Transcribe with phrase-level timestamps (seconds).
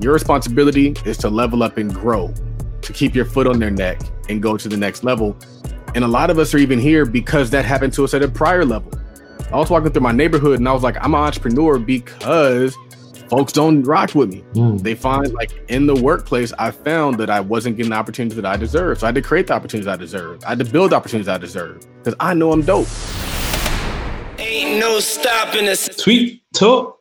[0.00, 2.32] Your responsibility is to level up and grow,
[2.80, 5.36] to keep your foot on their neck and go to the next level.
[5.94, 8.28] And a lot of us are even here because that happened to us at a
[8.28, 8.92] prior level.
[9.52, 12.74] I was walking through my neighborhood and I was like, I'm an entrepreneur because
[13.28, 14.42] folks don't rock with me.
[14.54, 14.82] Mm.
[14.82, 18.46] They find like in the workplace, I found that I wasn't getting the opportunities that
[18.46, 19.00] I deserve.
[19.00, 20.42] So I had to create the opportunities I deserve.
[20.44, 22.88] I had to build the opportunities I deserve because I know I'm dope.
[24.38, 25.88] Ain't no stopping us.
[25.96, 26.99] Tweet Talk,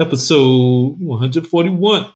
[0.00, 2.12] episode 141.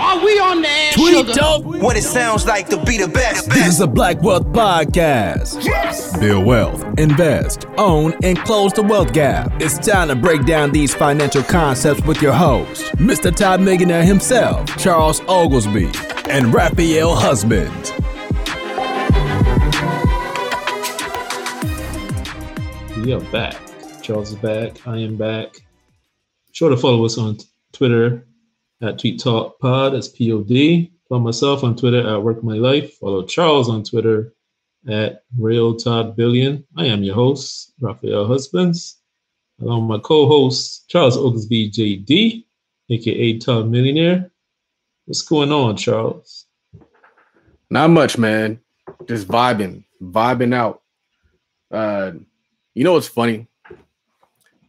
[0.00, 0.92] Are we on the air?
[0.92, 1.64] Tweet Talk.
[1.64, 3.50] What it sounds like to be the best.
[3.50, 5.64] This is a Black Wealth podcast.
[5.64, 6.16] Yes.
[6.18, 9.52] Build wealth, invest, own, and close the wealth gap.
[9.60, 13.34] It's time to break down these financial concepts with your host, Mr.
[13.34, 15.90] Todd Millionaire himself, Charles Oglesby,
[16.30, 17.92] and Raphael Husband.
[23.04, 23.60] We are back.
[24.00, 24.86] Charles is back.
[24.86, 25.56] I am back.
[26.52, 27.36] Sure to follow us on
[27.70, 28.26] Twitter
[28.80, 29.92] at Tweet Talk Pod.
[29.92, 30.90] That's P O D.
[31.06, 32.94] Follow myself on Twitter at Work My Life.
[32.94, 34.32] Follow Charles on Twitter
[34.88, 36.66] at Real Todd Billion.
[36.78, 39.02] I am your host, Raphael Husbands.
[39.60, 42.46] Along with my co-host, Charles Oglesby JD,
[42.88, 44.30] aka Todd Millionaire.
[45.04, 46.46] What's going on, Charles?
[47.68, 48.60] Not much, man.
[49.06, 50.80] Just vibing, vibing out.
[51.70, 52.12] Uh,
[52.74, 53.48] you know what's funny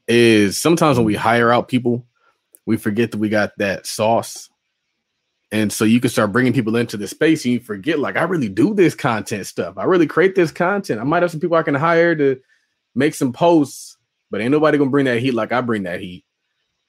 [0.07, 2.05] is sometimes when we hire out people,
[2.65, 4.49] we forget that we got that sauce.
[5.51, 8.23] And so you can start bringing people into the space and you forget, like, I
[8.23, 9.77] really do this content stuff.
[9.77, 10.99] I really create this content.
[10.99, 12.39] I might have some people I can hire to
[12.93, 13.97] make some posts,
[14.31, 16.25] but ain't nobody gonna bring that heat like I bring that heat.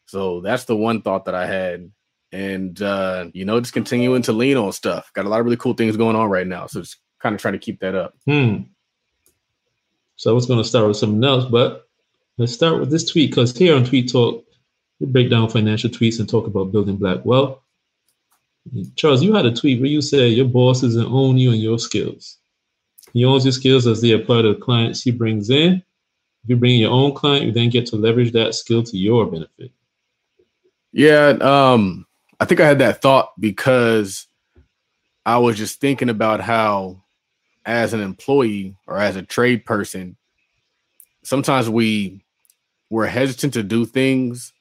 [0.07, 1.91] So that's the one thought that I had.
[2.33, 5.13] And uh, you know, just continuing to lean on stuff.
[5.13, 6.67] Got a lot of really cool things going on right now.
[6.67, 8.15] So just kind of trying to keep that up.
[8.27, 8.63] Hmm.
[10.17, 11.89] So I was going to start with something else, but
[12.39, 14.45] let's start with this tweet because here on Tweet Talk,
[14.99, 17.59] we break down financial tweets and talk about building black wealth.
[18.97, 21.79] Charles, you had a tweet where you said your boss doesn't own you and your
[21.79, 22.39] skills.
[23.13, 25.83] He owns your skills as they apply to the clients he brings in.
[26.45, 29.27] If you bring your own client, you then get to leverage that skill to your
[29.27, 29.71] benefit.
[30.93, 32.07] Yeah, um,
[32.41, 34.27] I think I had that thought because
[35.25, 37.03] I was just thinking about how
[37.67, 40.17] as an employee or as a trade person,
[41.23, 42.25] sometimes we
[42.89, 44.53] we're hesitant to do things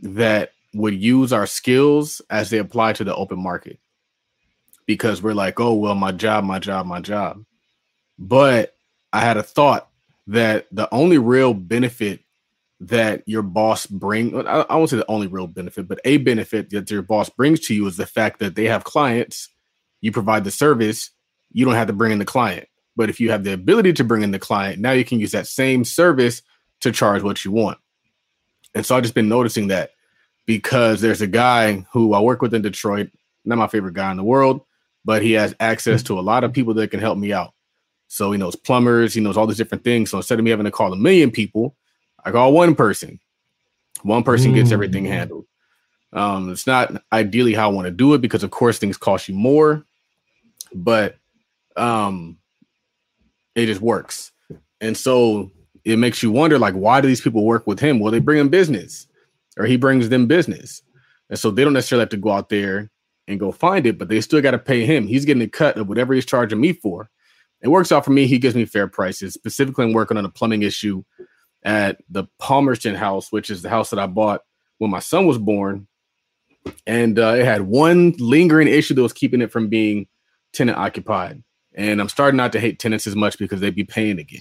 [0.00, 3.78] that would use our skills as they apply to the open market
[4.84, 7.44] because we're like, oh well, my job, my job, my job.
[8.18, 8.74] But
[9.12, 9.88] I had a thought
[10.26, 12.20] that the only real benefit
[12.80, 16.70] that your boss bring I, I won't say the only real benefit, but a benefit
[16.70, 19.48] that your boss brings to you is the fact that they have clients,
[20.00, 21.10] you provide the service,
[21.56, 22.68] you don't have to bring in the client.
[22.96, 25.32] But if you have the ability to bring in the client, now you can use
[25.32, 26.42] that same service
[26.80, 27.78] to charge what you want.
[28.74, 29.92] And so I've just been noticing that
[30.44, 33.08] because there's a guy who I work with in Detroit,
[33.46, 34.60] not my favorite guy in the world,
[35.02, 37.54] but he has access to a lot of people that can help me out.
[38.08, 40.10] So he knows plumbers, he knows all these different things.
[40.10, 41.74] So instead of me having to call a million people,
[42.22, 43.18] I call one person.
[44.02, 45.08] One person gets everything Mm.
[45.08, 45.46] handled.
[46.12, 49.28] Um, it's not ideally how I want to do it because, of course, things cost
[49.28, 49.86] you more,
[50.74, 51.16] but
[51.76, 52.38] um,
[53.54, 54.32] it just works.
[54.80, 55.50] And so
[55.84, 57.98] it makes you wonder, like, why do these people work with him?
[57.98, 59.06] Well, they bring him business,
[59.56, 60.82] or he brings them business,
[61.30, 62.90] and so they don't necessarily have to go out there
[63.28, 65.06] and go find it, but they still got to pay him.
[65.06, 67.10] He's getting a cut of whatever he's charging me for.
[67.62, 68.26] It works out for me.
[68.26, 69.34] He gives me fair prices.
[69.34, 71.02] Specifically, I'm working on a plumbing issue
[71.64, 74.42] at the Palmerston House, which is the house that I bought
[74.78, 75.88] when my son was born,
[76.86, 80.06] and uh, it had one lingering issue that was keeping it from being
[80.52, 81.42] tenant occupied.
[81.76, 84.40] And I'm starting not to hate tenants as much because they'd be paying again.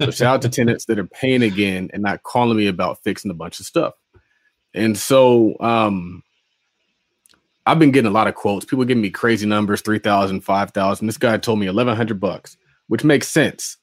[0.00, 3.30] So shout out to tenants that are paying again and not calling me about fixing
[3.30, 3.94] a bunch of stuff.
[4.74, 6.22] And so um
[7.64, 8.64] I've been getting a lot of quotes.
[8.64, 11.06] People giving me crazy numbers, 3,000, 5,000.
[11.06, 12.56] This guy told me 1100 bucks,
[12.88, 13.76] which makes sense.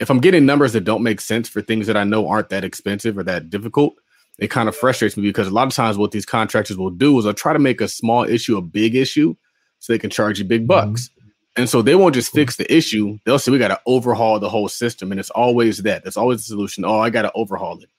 [0.00, 2.64] If I'm getting numbers that don't make sense for things that I know aren't that
[2.64, 3.96] expensive or that difficult,
[4.38, 7.18] it kind of frustrates me because a lot of times what these contractors will do
[7.18, 9.34] is they'll try to make a small issue a big issue
[9.80, 11.10] so they can charge you big bucks.
[11.58, 13.18] And so they won't just fix the issue.
[13.24, 16.04] They'll say we got to overhaul the whole system, and it's always that.
[16.04, 16.84] That's always the solution.
[16.84, 17.90] Oh, I got to overhaul it.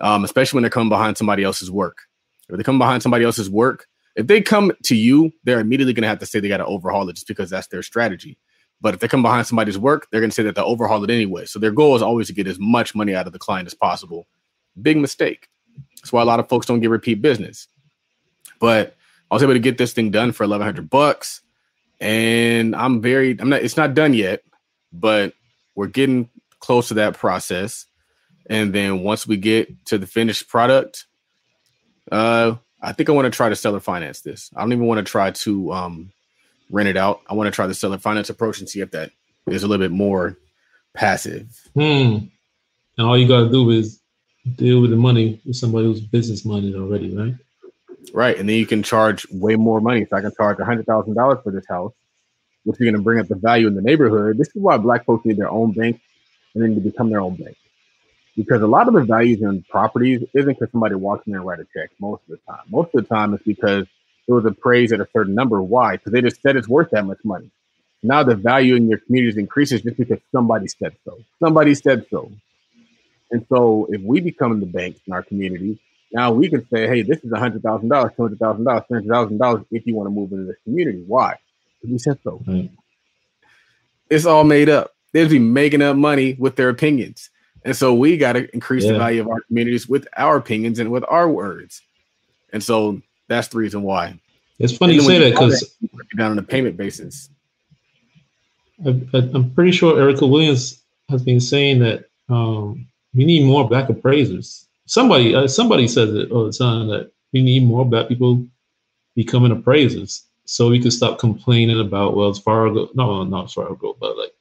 [0.00, 2.02] Um, especially when they come behind somebody else's work.
[2.48, 3.86] If they come behind somebody else's work,
[4.16, 6.66] if they come to you, they're immediately going to have to say they got to
[6.66, 8.38] overhaul it just because that's their strategy.
[8.80, 11.10] But if they come behind somebody's work, they're going to say that they'll overhaul it
[11.10, 11.46] anyway.
[11.46, 13.74] So their goal is always to get as much money out of the client as
[13.74, 14.26] possible.
[14.82, 15.48] Big mistake.
[15.96, 17.68] That's why a lot of folks don't get repeat business.
[18.58, 18.96] But
[19.30, 21.40] I was able to get this thing done for eleven hundred bucks,
[22.00, 23.36] and I'm very.
[23.38, 23.62] I'm not.
[23.62, 24.42] It's not done yet,
[24.92, 25.34] but
[25.74, 26.28] we're getting
[26.60, 27.86] close to that process.
[28.48, 31.06] and then once we get to the finished product,
[32.12, 34.50] uh, I think I want to try to seller finance this.
[34.54, 36.12] I don't even want to try to um,
[36.70, 37.20] rent it out.
[37.28, 39.10] I want to try the seller finance approach and see if that
[39.48, 40.36] is a little bit more
[40.94, 41.68] passive.
[41.74, 42.26] Hmm.
[42.98, 44.00] And all you gotta do is
[44.54, 47.34] deal with the money with somebody who's business minded already, right?
[48.12, 48.38] Right.
[48.38, 50.06] And then you can charge way more money.
[50.08, 51.92] So I can charge $100,000 for this house,
[52.64, 54.38] which is going to bring up the value in the neighborhood.
[54.38, 56.00] This is why black folks need their own bank
[56.54, 57.56] and then to become their own bank.
[58.36, 61.60] Because a lot of the values in properties isn't because somebody walks in and write
[61.60, 62.64] a check most of the time.
[62.68, 63.86] Most of the time it's because
[64.28, 65.62] it was appraised at a certain number.
[65.62, 65.96] Why?
[65.96, 67.50] Because they just said it's worth that much money.
[68.02, 71.18] Now the value in your communities increases just because somebody said so.
[71.40, 72.30] Somebody said so.
[73.30, 75.80] And so if we become the banks in our community,
[76.16, 80.32] now we can say, hey, this is $100,000, $200,000, $300,000 if you want to move
[80.32, 81.04] into this community.
[81.06, 81.34] Why?
[81.78, 82.42] Because we said so.
[82.46, 82.70] Right.
[84.08, 84.94] It's all made up.
[85.12, 87.28] They'd be making up money with their opinions.
[87.66, 90.90] And so we got to increase the value of our communities with our opinions and
[90.90, 91.82] with our words.
[92.50, 94.18] And so that's the reason why.
[94.58, 97.28] It's funny you say that because you break it down on a payment basis.
[98.86, 104.65] I'm pretty sure Erica Williams has been saying that um, we need more black appraisers.
[104.86, 108.44] Somebody, uh, somebody says it all the time that we need more black people
[109.14, 112.88] becoming appraisers, so we can stop complaining about Wells Fargo.
[112.94, 114.32] No, not Fargo, but like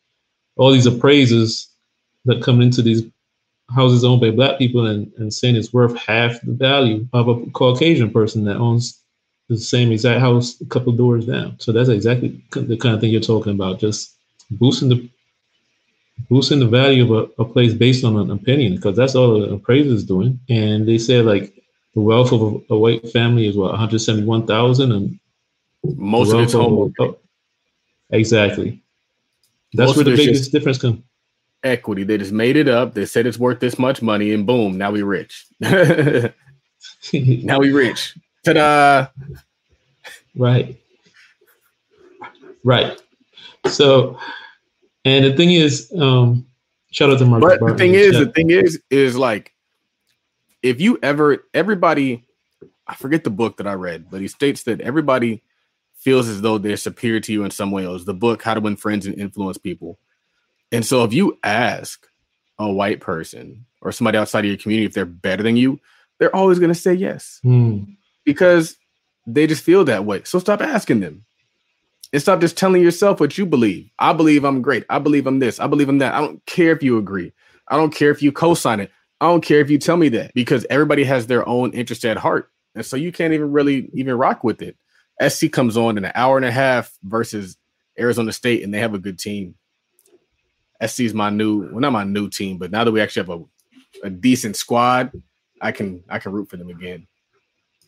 [0.56, 1.70] all these appraisers
[2.26, 3.04] that come into these
[3.74, 7.46] houses owned by black people and, and saying it's worth half the value of a
[7.52, 9.02] Caucasian person that owns
[9.50, 11.56] the same exact house a couple doors down.
[11.60, 13.80] So that's exactly the kind of thing you're talking about.
[13.80, 14.16] Just
[14.52, 15.10] boosting the
[16.30, 19.54] boosting the value of a, a place based on an opinion because that's all the
[19.54, 20.40] appraisers doing.
[20.50, 21.54] And they said like
[21.94, 25.20] the wealth of a, a white family is what 171,000 and
[25.96, 27.18] Most of it's home oh,
[28.10, 28.82] exactly.
[29.74, 31.02] That's Most where the biggest difference comes.
[31.64, 32.04] equity.
[32.04, 32.94] They just made it up.
[32.94, 35.46] They said it's worth this much money, and boom, now we rich.
[35.60, 36.32] now
[37.60, 38.18] we rich.
[38.44, 39.08] Ta-da!
[40.36, 40.78] Right.
[42.64, 43.00] Right.
[43.68, 44.18] So,
[45.06, 46.46] and the thing is, um,
[46.92, 47.42] shout out to Mark.
[47.42, 49.54] But the thing is, the thing is, is like,
[50.62, 52.26] if you ever, everybody,
[52.88, 55.44] I forget the book that I read, but he states that everybody
[55.96, 57.86] feels as though they're superior to you in some way.
[57.86, 59.98] It was the book How to Win Friends and Influence People.
[60.72, 62.06] And so, if you ask
[62.58, 65.80] a white person or somebody outside of your community if they're better than you,
[66.18, 67.84] they're always going to say yes Hmm.
[68.24, 68.78] because
[69.28, 70.24] they just feel that way.
[70.24, 71.26] So stop asking them.
[72.16, 73.92] And stop just telling yourself what you believe.
[74.00, 74.86] I believe I'm great.
[74.90, 75.60] I believe I'm this.
[75.60, 76.14] I believe I'm that.
[76.14, 77.34] I don't care if you agree.
[77.68, 78.90] I don't care if you co-sign it.
[79.20, 82.16] I don't care if you tell me that because everybody has their own interest at
[82.16, 82.50] heart.
[82.74, 84.78] And so you can't even really even rock with it.
[85.28, 87.58] SC comes on in an hour and a half versus
[88.00, 89.56] Arizona State, and they have a good team.
[90.88, 93.42] SC is my new, well, not my new team, but now that we actually have
[93.42, 95.12] a, a decent squad,
[95.62, 97.08] I can I can root for them again.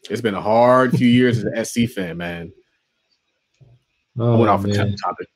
[0.10, 2.52] It's been a hard few years as an SC fan, man.
[4.20, 4.90] I Oh, went off a man.
[4.92, 5.28] t- topic.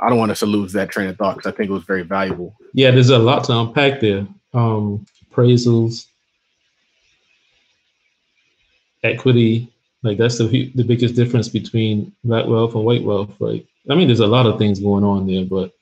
[0.00, 1.84] I don't want us to lose that train of thought because I think it was
[1.84, 2.54] very valuable.
[2.74, 4.26] Yeah, there's a lot to unpack there.
[4.52, 6.06] Um, appraisals,
[9.02, 13.30] equity, like that's the the biggest difference between black wealth and white wealth.
[13.40, 15.72] Like, I mean, there's a lot of things going on there, but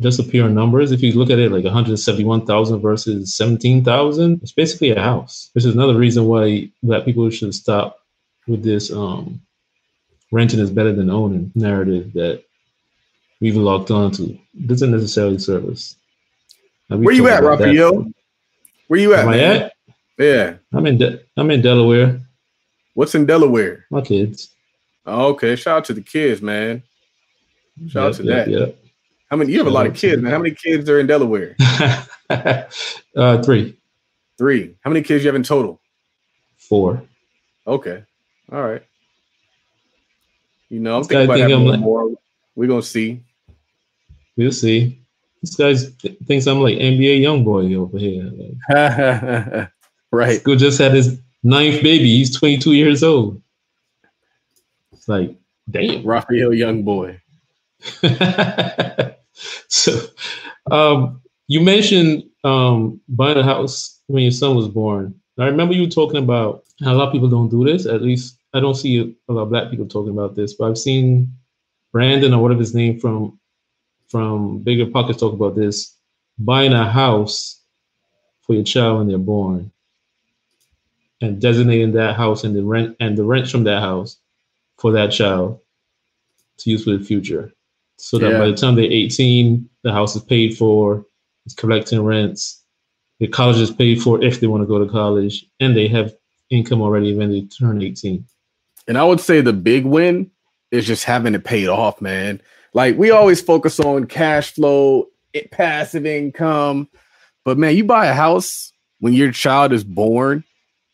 [0.00, 0.90] just a pure numbers.
[0.92, 5.50] If you look at it, like 171,000 versus 17,000, it's basically a house.
[5.52, 7.98] Which is another reason why black people should stop
[8.48, 9.40] with this um,
[10.32, 12.42] renting is better than owning narrative that
[13.40, 14.36] we've locked onto.
[14.66, 15.94] Doesn't necessarily serve us.
[16.88, 17.42] Where you at.
[17.44, 18.10] Raphael?
[18.88, 19.62] Where you at, Am I man?
[19.62, 19.72] at?
[20.18, 20.54] Yeah.
[20.72, 20.98] I'm in.
[20.98, 22.20] De- I'm in Delaware.
[22.94, 23.86] What's in Delaware?
[23.90, 24.54] My kids.
[25.06, 25.56] Oh, okay.
[25.56, 26.82] Shout out to the kids, man.
[27.88, 28.48] Shout out to that.
[28.48, 28.76] Yep,
[29.30, 29.52] How many?
[29.52, 30.30] You have a lot of kids, man.
[30.30, 31.56] How many kids are in Delaware?
[32.30, 33.78] uh, three,
[34.38, 34.74] Three.
[34.82, 35.80] How many kids you have in total?
[36.58, 37.02] four.
[37.66, 38.02] Okay.
[38.52, 38.82] All right.
[40.72, 42.10] You know, I'm This thinking about think having I'm like- more.
[42.54, 43.20] We're gonna see.
[44.38, 44.98] We'll see.
[45.42, 48.30] This guy th- thinks I'm like NBA YoungBoy over here.
[48.70, 49.68] Like,
[50.12, 50.40] right.
[50.40, 52.16] School just had his ninth baby.
[52.16, 53.42] He's 22 years old.
[54.92, 55.36] It's like,
[55.70, 56.02] damn.
[56.06, 57.20] Raphael Young Boy.
[59.68, 60.00] so,
[60.70, 65.14] um, you mentioned um, buying a house when your son was born.
[65.38, 67.84] I remember you talking about how a lot of people don't do this.
[67.84, 70.78] At least I don't see a lot of black people talking about this, but I've
[70.78, 71.34] seen
[71.92, 73.38] Brandon or whatever his name from
[74.08, 75.96] from BiggerPockets talk about this.
[76.38, 77.60] Buying a house
[78.42, 79.70] for your child when they're born
[81.20, 84.18] and designating that house and the rent and the rent from that house
[84.78, 85.60] for that child
[86.58, 87.52] to use for the future.
[87.96, 88.38] So that Yeah.
[88.38, 91.06] by the time they're 18, the house is paid for,
[91.46, 92.62] it's collecting rents,
[93.20, 96.14] the college is paid for if they want to go to college, and they have
[96.50, 98.24] income already when they turn 18.
[98.88, 100.30] And I would say the big win
[100.70, 102.40] is just having it paid off, man.
[102.74, 106.88] Like we always focus on cash flow, it, passive income,
[107.44, 110.44] but man, you buy a house when your child is born,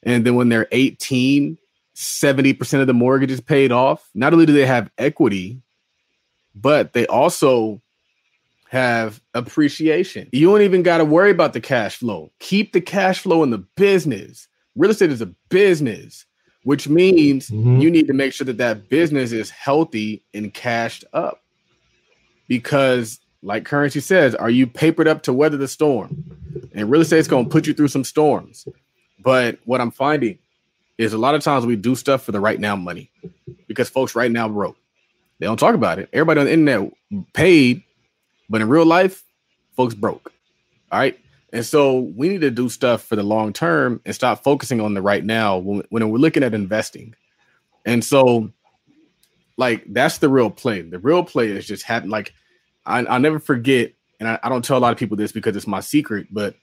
[0.03, 1.59] and then when they're 18,
[1.95, 4.09] 70% of the mortgage is paid off.
[4.15, 5.61] Not only do they have equity,
[6.55, 7.83] but they also
[8.71, 10.29] have appreciation.
[10.33, 12.31] You don't even got to worry about the cash flow.
[12.39, 14.49] Keep the cash flow in the business.
[14.77, 16.25] Real estate is a business,
[16.69, 17.81] which means Mhm.
[17.81, 21.43] you need to make sure that that business is healthy and cashed up.
[22.47, 26.25] Because, like Curren$y says, are you papered up to weather the storm?
[26.75, 28.69] And real estate is going to put you through some storms.
[29.19, 30.39] But what I'm finding
[30.99, 33.11] is a lot of times we do stuff for the right now money
[33.67, 34.77] because folks right now broke.
[35.39, 36.11] They don't talk about it.
[36.13, 36.93] Everybody on the internet
[37.33, 37.83] paid,
[38.51, 39.25] but in real life,
[39.75, 40.35] folks broke.
[40.93, 41.19] All right.
[41.53, 44.95] And so we need to do stuff for the long term and stop focusing on
[44.95, 47.15] the right now when, when we're looking at investing.
[47.87, 48.53] And so,
[49.57, 50.83] like, that's the real play.
[50.83, 52.35] The real play is just having, like,
[52.85, 55.57] I, I'll never forget, and I, I don't tell a lot of people this because
[55.57, 56.55] it's my secret, but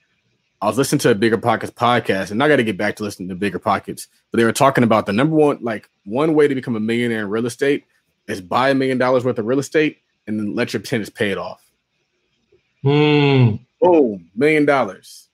[0.62, 3.28] I was listening to a BiggerPockets podcast, and I got to get back to listening
[3.28, 4.06] to BiggerPockets.
[4.30, 7.22] But they were talking about the number one, like, one way to become a millionaire
[7.22, 7.84] in real estate
[8.28, 11.30] is buy a million dollars worth of real estate and then let your tenants pay
[11.30, 11.62] it off.
[12.82, 13.56] Hmm.
[13.80, 15.28] Boom, million dollars.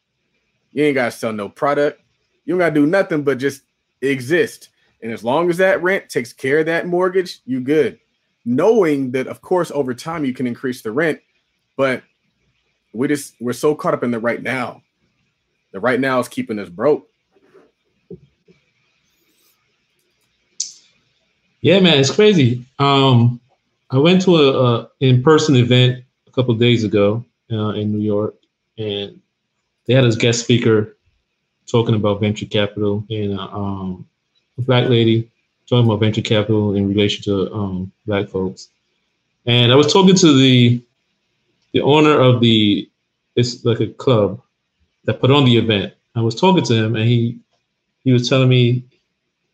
[0.73, 2.01] You ain't gotta sell no product.
[2.45, 3.63] You don't gotta do nothing but just
[4.01, 4.71] exist.
[5.03, 7.99] And as long as that rent takes care of that mortgage, you good.
[8.45, 11.21] Knowing that, of course, over time you can increase the rent,
[11.77, 12.03] but
[12.93, 14.83] we just we're so caught up in the right now.
[15.73, 17.09] The right now is keeping us broke.
[21.61, 22.67] Yeah, man, it's crazy.
[22.81, 23.41] Um,
[23.91, 28.35] I went to a, a in-person event a couple days ago uh, in New York,
[28.79, 29.21] and
[29.87, 30.97] they had a guest speaker
[31.67, 34.07] talking about venture capital and uh, um,
[34.59, 35.31] a black lady
[35.69, 38.69] talking about venture capital in relation to um, black folks.
[39.47, 40.83] And I was talking to the
[41.73, 42.89] the owner of the
[43.35, 44.41] it's like a club
[45.05, 45.95] that put on the event.
[46.15, 47.39] I was talking to him, and he
[48.05, 48.85] he was telling me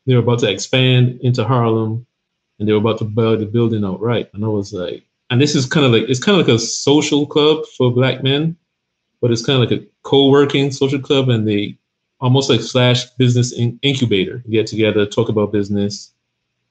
[0.06, 2.06] they were about to expand into Harlem
[2.58, 4.30] and they were about to build the building outright.
[4.32, 6.58] And I was like, and this is kind of like it's kind of like a
[6.58, 8.56] social club for black men,
[9.20, 11.76] but it's kind of like a co-working social club, and they
[12.20, 16.12] almost like slash business in- incubator get together, talk about business,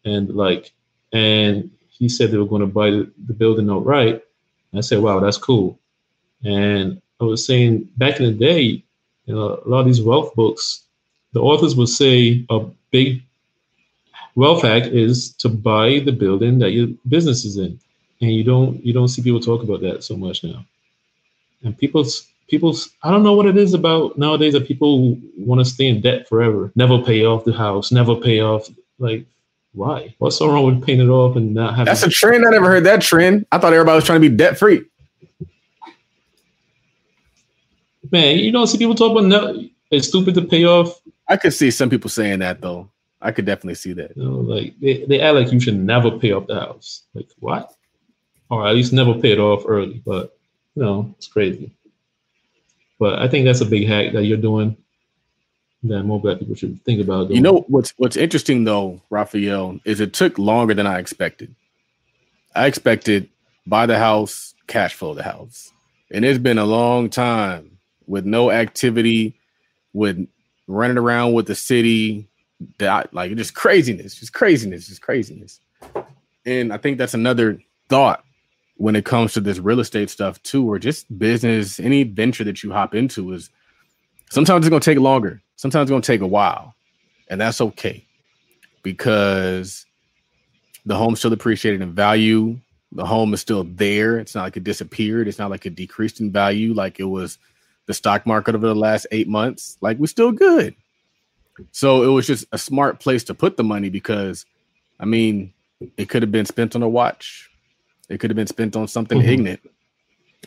[0.05, 0.73] and like,
[1.13, 4.21] and he said they were going to buy the, the building outright.
[4.71, 5.79] And I said, wow, that's cool.
[6.43, 8.83] And I was saying back in the day,
[9.25, 10.83] you know, a lot of these wealth books,
[11.33, 13.23] the authors would say a big
[14.35, 17.79] wealth hack is to buy the building that your business is in,
[18.21, 20.65] and you don't you don't see people talk about that so much now.
[21.63, 25.65] And people's people's I don't know what it is about nowadays that people want to
[25.65, 28.69] stay in debt forever, never pay off the house, never pay off
[29.00, 29.25] like.
[29.74, 30.15] Why?
[30.17, 31.86] What's so wrong with paying it off and not having?
[31.86, 32.47] That's a trend.
[32.47, 33.45] I never heard that trend.
[33.51, 34.83] I thought everybody was trying to be debt free.
[38.12, 41.00] Man, you don't see people talk about no, it's stupid to pay off.
[41.27, 42.89] I could see some people saying that though.
[43.21, 44.15] I could definitely see that.
[44.15, 47.03] You know, like they, they act like you should never pay off the house.
[47.13, 47.75] Like what?
[48.49, 50.01] Or at least never pay it off early.
[50.05, 50.37] But
[50.75, 51.71] you know, it's crazy.
[52.99, 54.75] But I think that's a big hack that you're doing
[55.83, 57.27] that more black people should think about.
[57.27, 57.35] Doing.
[57.37, 61.53] You know what's what's interesting though, Raphael, is it took longer than I expected.
[62.55, 63.29] I expected
[63.67, 65.71] buy the house, cash flow the house.
[66.09, 67.77] And it's been a long time
[68.07, 69.39] with no activity,
[69.93, 70.25] with
[70.67, 72.29] running around with the city,
[72.79, 75.59] that like just craziness, just craziness, just craziness.
[76.45, 78.23] And I think that's another thought
[78.77, 82.63] when it comes to this real estate stuff too, or just business, any venture that
[82.63, 83.50] you hop into is
[84.29, 85.41] sometimes it's gonna take longer.
[85.55, 86.75] Sometimes it's gonna take a while,
[87.27, 88.05] and that's okay
[88.84, 89.86] because
[90.86, 92.57] the home's still appreciated in value.
[92.93, 94.17] The home is still there.
[94.17, 95.27] It's not like it disappeared.
[95.27, 97.38] It's not like it decreased in value like it was
[97.88, 99.77] the stock market over the last eight months.
[99.81, 100.75] Like we're still good.
[101.72, 104.46] So it was just a smart place to put the money because,
[105.00, 105.53] I mean,
[105.98, 107.46] it could have been spent on a watch.
[108.09, 109.27] It could have been spent on something Mhm.
[109.27, 109.59] ignorant.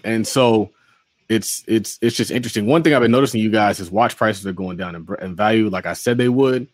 [0.05, 0.71] And so
[1.29, 2.67] it's it's it's just interesting.
[2.67, 5.37] One thing I've been noticing you guys is watch prices are going down in, in
[5.37, 6.67] value, like I said they would,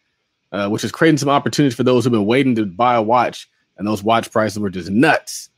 [0.52, 3.48] uh, which is creating some opportunities for those who've been waiting to buy a watch,
[3.76, 5.50] and those watch prices were just nuts.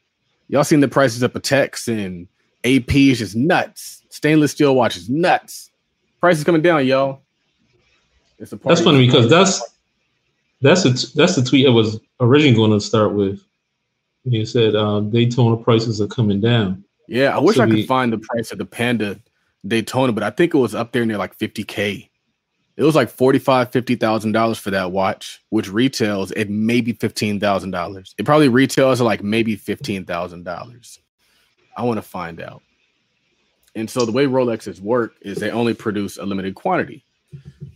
[0.48, 2.26] Y'all seen the prices of Pateks and
[2.64, 4.02] AP is just nuts.
[4.08, 5.70] Stainless steel watches nuts.
[6.20, 7.20] Prices coming down, y'all.
[8.38, 9.62] It's a That's funny because that's
[10.60, 13.40] that's a t- that's the tweet I was originally going to start with.
[14.30, 16.84] He said um, Daytona prices are coming down.
[17.06, 19.18] Yeah, I wish So I could we- find the price of the Panda
[19.66, 22.08] Daytona, but I think it was up there near like 50k.
[22.76, 27.72] It was like 45, 50,000 dollars for that watch, which retails at maybe fifteen thousand
[27.72, 28.14] dollars.
[28.18, 31.00] It probably retails at like maybe fifteen thousand dollars.
[31.76, 32.62] I want to find out.
[33.74, 37.04] And so the way Rolexes work is they only produce a limited quantity.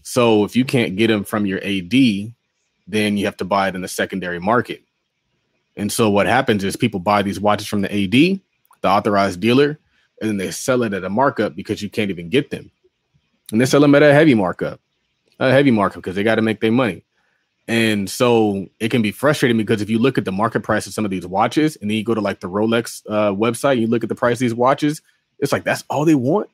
[0.02, 2.32] So if you can't get them from your AD,
[2.86, 4.82] then you have to buy it in the secondary market.
[5.76, 8.40] And so what happens is people buy these watches from the AD,
[8.82, 9.78] the authorized dealer,
[10.20, 12.70] and then they sell it at a markup because you can't even get them.
[13.50, 14.80] And they sell them at a heavy markup,
[15.38, 17.04] a heavy markup because they got to make their money.
[17.68, 20.94] And so it can be frustrating because if you look at the market price of
[20.94, 23.86] some of these watches and then you go to like the Rolex uh, website, you
[23.86, 25.00] look at the price of these watches,
[25.38, 26.50] it's like that's all they want.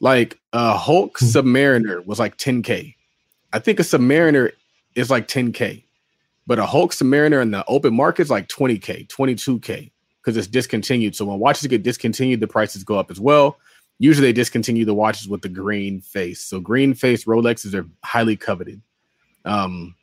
[0.00, 1.26] Like a Hulk Hmm.
[1.26, 2.94] Submariner was like 10K.
[3.52, 4.52] I think a Submariner
[4.94, 5.84] is like 10K,
[6.48, 9.90] but a Hulk Submariner in the open market is like 20K, 22K
[10.22, 11.14] because it's discontinued.
[11.14, 13.58] So when watches get discontinued, the prices go up as well.
[13.98, 16.40] Usually they discontinue the watches with the green face.
[16.40, 18.80] So green face Rolexes are highly coveted.
[19.44, 19.94] Um,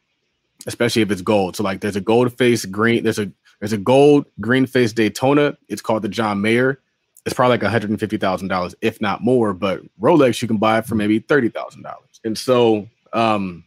[0.67, 1.55] especially if it's gold.
[1.55, 5.57] So like there's a gold face green, there's a there's a gold green face Daytona.
[5.67, 6.79] It's called the John Mayer.
[7.25, 9.51] It's probably like $150,000, if not more.
[9.53, 11.95] But Rolex, you can buy it for maybe $30,000.
[12.23, 13.63] And so, um,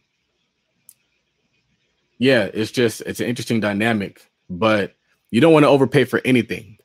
[2.19, 4.95] yeah, it's just, it's an interesting dynamic, but
[5.31, 6.77] you don't want to overpay for anything.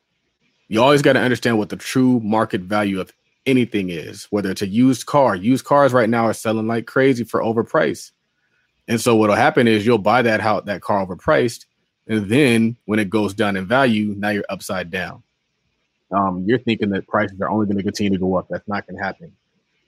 [0.67, 3.13] You always got to understand what the true market value of
[3.45, 5.35] anything is, whether it's a used car.
[5.35, 8.11] Used cars right now are selling like crazy for overpriced.
[8.87, 11.65] And so what'll happen is you'll buy that how that car overpriced,
[12.07, 15.23] and then when it goes down in value, now you're upside down.
[16.11, 18.47] Um, you're thinking that prices are only going to continue to go up.
[18.47, 19.31] That's not going to happen.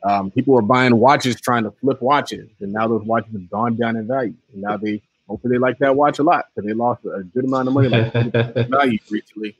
[0.03, 3.75] Um, people are buying watches trying to flip watches, and now those watches have gone
[3.75, 4.33] down in value.
[4.51, 7.45] And now they hopefully they like that watch a lot because they lost a good
[7.45, 8.13] amount of money, like
[8.69, 9.57] value recently.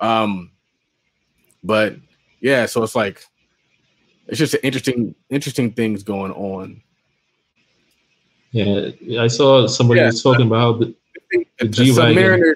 [0.00, 0.50] Um,
[1.64, 1.96] but
[2.40, 3.24] yeah, so it's like
[4.28, 6.82] it's just interesting, interesting things going on.
[8.52, 8.90] yeah,
[9.20, 10.06] I saw somebody Yeah.
[10.06, 10.94] was talking about how the,
[11.58, 11.66] The.
[11.68, 12.54] Submariner,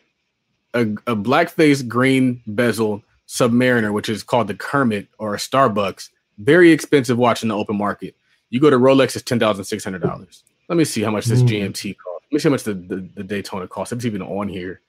[0.75, 0.81] a,
[1.11, 7.17] a blackface green bezel Submariner, which is called the Kermit or a Starbucks, very expensive
[7.19, 8.15] watch in the open market.
[8.51, 10.43] You go to Rolex, it's ten thousand six hundred dollars.
[10.69, 11.49] Let me see how much this Mm.
[11.49, 12.16] GMT costs.
[12.37, 13.95] Me see how much the, the, the Daytona costs.
[13.95, 14.83] It's even on here.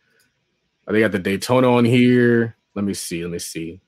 [0.86, 2.58] Oh, they got the Daytona on here.
[2.76, 3.24] Let me see.
[3.24, 3.80] Let me see.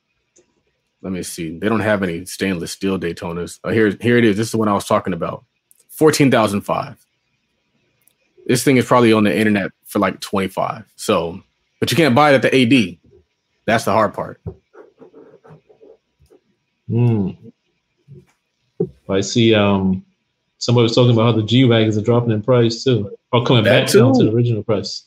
[1.02, 1.60] Let me see.
[1.60, 3.60] They don't have any stainless steel Daytonas.
[3.66, 4.38] Oh, here, here it is.
[4.38, 5.44] This is the one I was talking about.
[5.90, 7.06] Fourteen thousand five.
[8.46, 10.86] This thing is probably on the internet for like 25.
[10.96, 11.44] So,
[11.82, 12.98] but you can't buy it at the AD.
[13.66, 14.42] That's the hard part.
[16.88, 17.32] Hmm.
[19.10, 19.54] I see.
[19.54, 20.06] Um,
[20.60, 23.64] somebody was talking about how the G wagons are dropping in price too, or coming
[23.64, 25.04] That back down to the original price.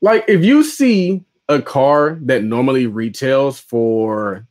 [0.00, 4.46] Like if you see a car that normally retails for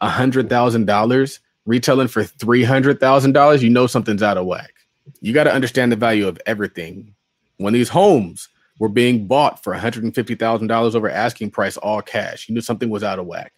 [0.00, 4.46] a hundred thousand dollars retailing for three hundred thousand dollars, you know something's out of
[4.46, 4.72] whack.
[5.20, 7.14] You got to understand the value of everything.
[7.58, 11.50] When these homes were being bought for one hundred and fifty thousand dollars over asking
[11.52, 13.52] price, all cash, you knew something was out of whack.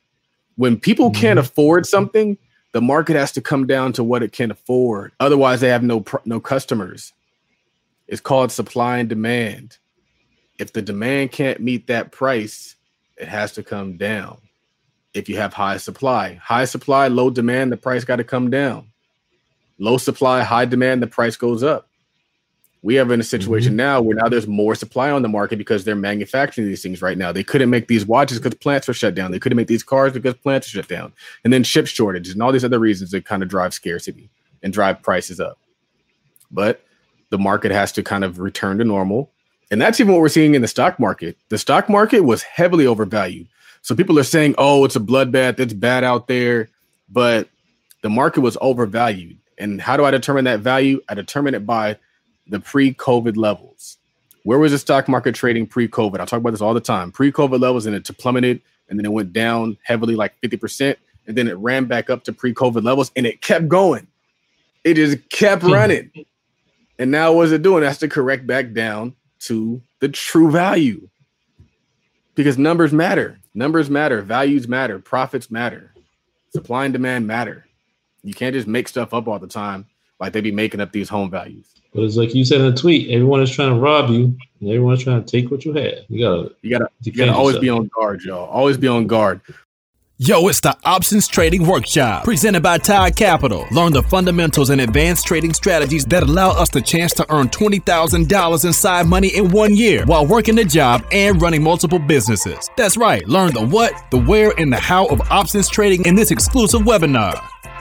[0.57, 1.47] When people can't mm-hmm.
[1.47, 2.37] afford something,
[2.73, 5.13] the market has to come down to what it can afford.
[5.21, 7.13] Otherwise, they have no no customers.
[8.07, 9.79] It's called supply and demand.
[10.59, 12.75] If the demand can't meet that price,
[13.17, 14.39] it has to come down.
[15.15, 18.89] If you have high supply, high supply, low demand, the price got to come down.
[19.79, 21.88] Low supply, high demand, the price goes up.
[22.89, 23.77] We have in a situation mm-hmm.
[23.77, 27.19] now where now there's more supply on the market because they're manufacturing these things right
[27.19, 27.33] now.
[27.33, 29.31] They couldn't make these watches because plants are shut down.
[29.31, 31.13] They couldn't make these cars because plants are shut down.
[31.45, 34.31] And then chip shortages and all these other reasons that kind of drive scarcity
[34.63, 35.59] and drive prices up.
[36.51, 36.83] But
[37.29, 39.33] the market has to kind of return to normal.
[39.71, 41.37] And that's even what we're seeing in the stock market.
[41.51, 43.49] The stock market was heavily overvalued.
[43.83, 46.71] So people are saying, oh, it's a bloodbath, it's bad out there.
[47.11, 47.51] But
[48.01, 49.37] the market was overvalued.
[49.59, 51.03] And how do I determine that value?
[51.07, 51.99] I determine it by
[52.49, 53.99] the pre COVID levels.
[54.45, 56.21] Where was the stock market trading pre COVID?
[56.21, 57.13] I talk about this all the time.
[57.13, 60.97] Pre COVID levels, and it plummeted, and then it went down heavily, like 50%.
[61.27, 64.07] And then it ran back up to pre COVID levels, and it kept going.
[64.85, 65.73] It just kept hmm.
[65.73, 66.11] running.
[66.99, 67.83] And now what's it doing?
[67.83, 71.09] That's to correct back down to the true value.
[72.35, 73.39] Because numbers matter.
[73.55, 74.23] Numbers matter.
[74.23, 74.99] Values matter.
[74.99, 75.93] Profits matter.
[76.53, 77.67] Supply and demand matter.
[78.23, 79.87] You can't just make stuff up all the time
[80.21, 81.67] like they be making up these home values.
[81.95, 84.69] But it's like you said in a tweet, everyone is trying to rob you, and
[84.69, 86.05] everyone's trying to take what you have.
[86.09, 88.49] You gotta, You gotta you gotta always be on guard, y'all.
[88.49, 89.41] Always be on guard.
[90.21, 93.65] Yo, it's the Options Trading Workshop presented by Tide Capital.
[93.71, 98.65] Learn the fundamentals and advanced trading strategies that allow us the chance to earn $20,000
[98.65, 102.69] in side money in one year while working a job and running multiple businesses.
[102.77, 106.33] That's right, learn the what, the where, and the how of options trading in this
[106.33, 107.41] exclusive webinar.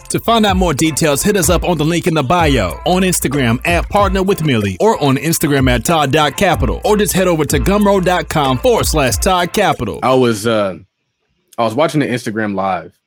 [0.09, 3.01] To find out more details, hit us up on the link in the bio, on
[3.01, 7.59] Instagram at Partner with Millie, or on Instagram at Todd.capital, or just head over to
[7.59, 9.99] gumroad.com forward slash Todd Capital.
[10.03, 10.77] I was uh
[11.57, 12.97] I was watching the Instagram live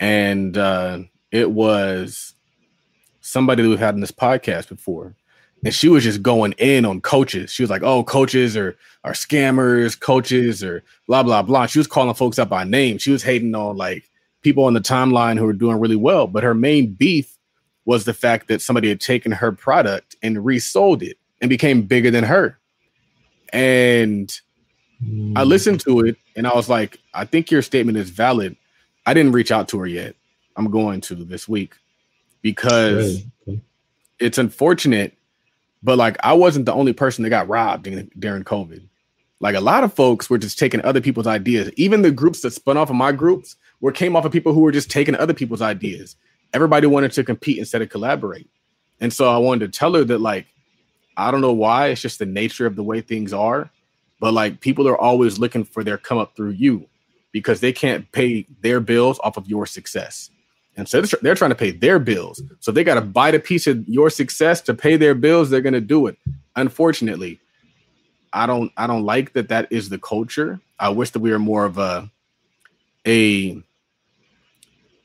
[0.00, 1.00] and uh
[1.30, 2.34] it was
[3.20, 5.14] somebody that we've had in this podcast before.
[5.64, 7.52] And she was just going in on coaches.
[7.52, 11.66] She was like, oh, coaches are are scammers, coaches or blah blah blah.
[11.66, 12.98] She was calling folks out by name.
[12.98, 14.07] She was hating on like
[14.42, 16.26] people on the timeline who were doing really well.
[16.26, 17.36] But her main beef
[17.84, 22.10] was the fact that somebody had taken her product and resold it and became bigger
[22.10, 22.58] than her.
[23.52, 24.30] And
[25.00, 25.48] I hmm.
[25.48, 28.56] listened to it and I was like, I think your statement is valid.
[29.06, 30.16] I didn't reach out to her yet.
[30.56, 31.76] I'm going to this week
[32.42, 33.60] because okay.
[34.18, 35.16] it's unfortunate,
[35.82, 38.82] but like I wasn't the only person that got robbed in, during COVID.
[39.40, 41.70] Like a lot of folks were just taking other people's ideas.
[41.76, 44.60] Even the groups that spun off of my groups were came off of people who
[44.60, 46.16] were just taking other people's ideas.
[46.52, 48.48] Everybody wanted to compete instead of collaborate.
[49.00, 50.46] And so I wanted to tell her that like
[51.16, 53.70] I don't know why, it's just the nature of the way things are,
[54.20, 56.86] but like people are always looking for their come up through you
[57.32, 60.30] because they can't pay their bills off of your success.
[60.76, 62.40] And so they're they're trying to pay their bills.
[62.60, 65.50] So they got to bite a piece of your success to pay their bills.
[65.50, 66.16] They're going to do it.
[66.54, 67.40] Unfortunately,
[68.32, 70.60] I don't I don't like that that is the culture.
[70.78, 72.08] I wish that we were more of a
[73.06, 73.60] a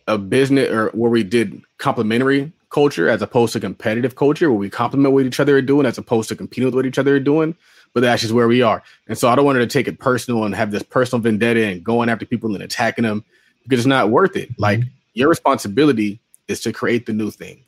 [0.07, 4.69] a business or where we did complementary culture as opposed to competitive culture where we
[4.69, 7.19] compliment what each other are doing as opposed to competing with what each other are
[7.19, 7.55] doing.
[7.93, 8.81] But that's just where we are.
[9.07, 11.83] And so I don't want to take it personal and have this personal vendetta and
[11.83, 13.23] going after people and attacking them
[13.61, 14.49] because it's not worth it.
[14.57, 14.89] Like mm-hmm.
[15.13, 17.63] your responsibility is to create the new thing.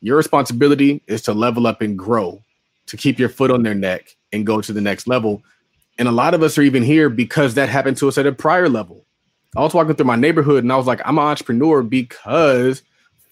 [0.00, 2.42] Your responsibility is to level up and grow,
[2.86, 5.42] to keep your foot on their neck and go to the next level.
[5.98, 8.32] And a lot of us are even here because that happened to us at a
[8.32, 9.04] prior level.
[9.58, 12.80] I was walking through my neighborhood and I was like, I'm an entrepreneur because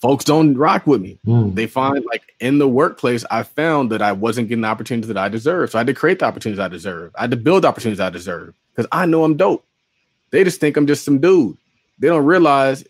[0.03, 1.21] folks don't rock with me.
[1.25, 1.55] Mm.
[1.55, 5.17] They find like in the workplace, I found that I wasn't getting the opportunities that
[5.17, 5.71] I deserve.
[5.71, 7.13] So I had to create the opportunities I deserve.
[7.15, 9.65] I had to build the opportunities I deserve because I know I'm dope.
[10.33, 11.57] They just think I'm just some dude.
[12.01, 12.85] They don't realize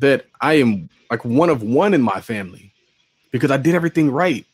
[0.00, 2.72] that I am like one of one in my family
[3.30, 4.44] because I did everything right.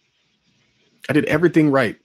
[1.08, 1.96] I did everything right.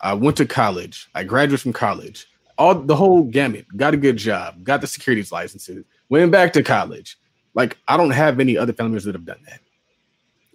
[0.00, 1.08] I went to college.
[1.16, 2.28] I graduated from college.
[2.58, 3.66] All the whole gamut.
[3.76, 4.64] Got a good job.
[4.64, 5.84] Got the securities licenses.
[6.08, 7.16] Went back to college.
[7.54, 9.60] Like I don't have any other family members that have done that.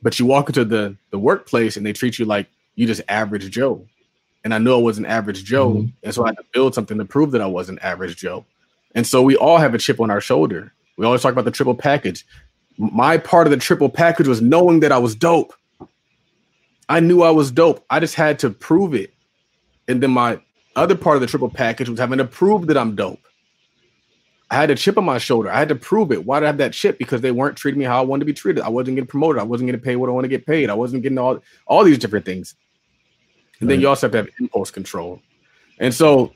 [0.02, 3.50] But you walk into the the workplace and they treat you like you just average
[3.50, 3.86] Joe.
[4.44, 5.94] And I know I wasn't average Joe, Mhm.
[6.04, 8.46] and so I had to build something to prove that I wasn't average Joe.
[8.94, 10.74] And so we all have a chip on our shoulder.
[10.98, 12.26] We always talk about the triple package.
[12.78, 15.54] My part of the triple package was knowing that I was dope.
[16.89, 17.86] I knew I was dope.
[17.89, 19.13] I just had to prove it.
[19.88, 20.39] And then my
[20.76, 23.20] other part of the triple package was having to prove that I'm dope.
[24.50, 25.52] I had a chip on my shoulder.
[25.52, 26.26] I had to prove it.
[26.26, 27.00] Why did I have that chip?
[27.00, 28.64] Because they weren't treating me how I wanted to be treated.
[28.64, 29.42] I wasn't getting promoted.
[29.42, 30.70] I wasn't getting paid what I want to get paid.
[30.70, 32.56] I wasn't getting all all these different things.
[33.60, 35.22] And then you also have to have impulse control.
[35.80, 36.34] And so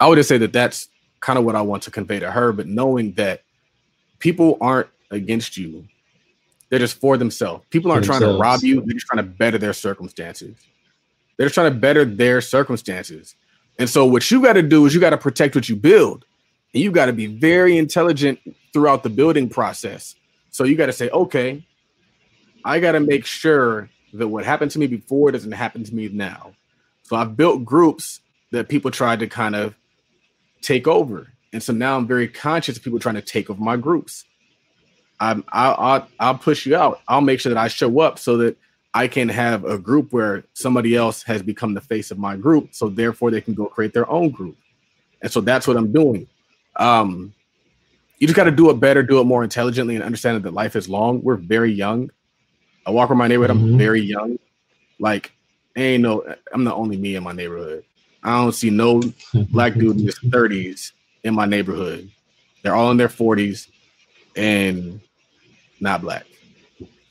[0.00, 0.88] I would just say that that's
[1.20, 3.42] kind of what I want to convey to her, but knowing that
[4.18, 5.86] people aren't against you.
[6.68, 7.64] They're just for themselves.
[7.70, 8.80] People aren't For trying to rob you.
[8.80, 10.56] They're just trying to better their circumstances.
[11.36, 13.34] They're just trying to better their circumstances.
[13.80, 16.26] And so what you got to do is you got to protect what you build.
[16.74, 18.38] And you got to be very intelligent
[18.74, 20.14] throughout the building process.
[20.50, 21.66] So you got to say, okay,
[22.62, 26.08] I got to make sure that what happened to me before doesn't happen to me
[26.08, 26.52] now.
[27.04, 28.20] So I've built groups
[28.52, 29.74] that people tried to kind of
[30.60, 31.28] take over.
[31.54, 34.26] And so now I'm very conscious of people trying to take over my groups.
[35.20, 37.00] I'm, I'll, I'll, I'll push you out.
[37.08, 38.58] I'll make sure that I show up so that
[38.92, 42.74] I can have a group where somebody else has become the face of my group.
[42.74, 44.56] So therefore they can go create their own group.
[45.22, 46.26] And so that's what I'm doing.
[46.76, 47.32] Um,
[48.18, 50.76] you just got to do it better, do it more intelligently, and understand that life
[50.76, 51.22] is long.
[51.22, 52.10] We're very young.
[52.86, 53.50] I walk around my neighborhood.
[53.50, 53.78] I'm Mhm.
[53.78, 54.38] very young.
[54.98, 55.32] Like,
[55.76, 56.34] ain't no.
[56.52, 57.84] I'm the only me in my neighborhood.
[58.22, 59.00] I don't see no
[59.50, 60.92] black dude in his 30s
[61.24, 62.10] in my neighborhood.
[62.62, 63.68] They're all in their 40s
[64.36, 65.00] and
[65.80, 66.26] not black.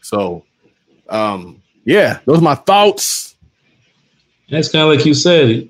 [0.02, 0.46] So,
[1.10, 3.36] um, yeah, those are my thoughts.
[4.50, 5.70] That's kind of like you said.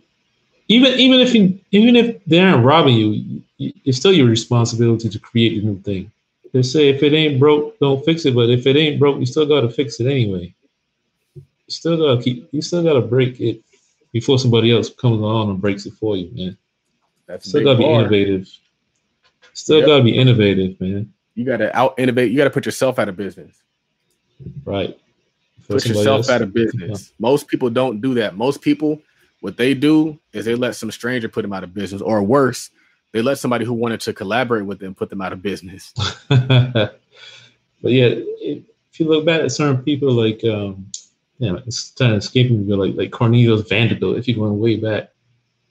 [0.67, 5.19] Even even if you even if they aren't robbing you, it's still your responsibility to
[5.19, 6.11] create a new thing.
[6.53, 8.35] They say if it ain't broke, don't fix it.
[8.35, 10.53] But if it ain't broke, you still got to fix it anyway.
[11.35, 12.47] You still got to keep.
[12.51, 13.63] You still got to break it
[14.11, 16.57] before somebody else comes along and breaks it for you, man.
[17.27, 18.49] That's Still got to be innovative.
[19.53, 19.87] Still Yep.
[19.87, 21.13] got to be innovative, man.
[21.35, 22.31] You got to out innovate.
[22.31, 23.55] You got to put yourself out of business.
[24.65, 24.97] Right.
[25.69, 26.29] Put yourself else.
[26.29, 27.13] out of business.
[27.19, 28.35] Most people don't do that.
[28.35, 29.01] Most people,
[29.41, 32.71] what they do is they let some stranger put them out of business, or worse,
[33.11, 35.93] they let somebody who wanted to collaborate with them put them out of business.
[36.29, 36.99] but
[37.83, 40.87] yeah, if you look back at certain people like, um,
[41.37, 44.17] yeah, it's kind of escaping me, but like like Cornelius Vanderbilt.
[44.17, 45.11] If you're going way back,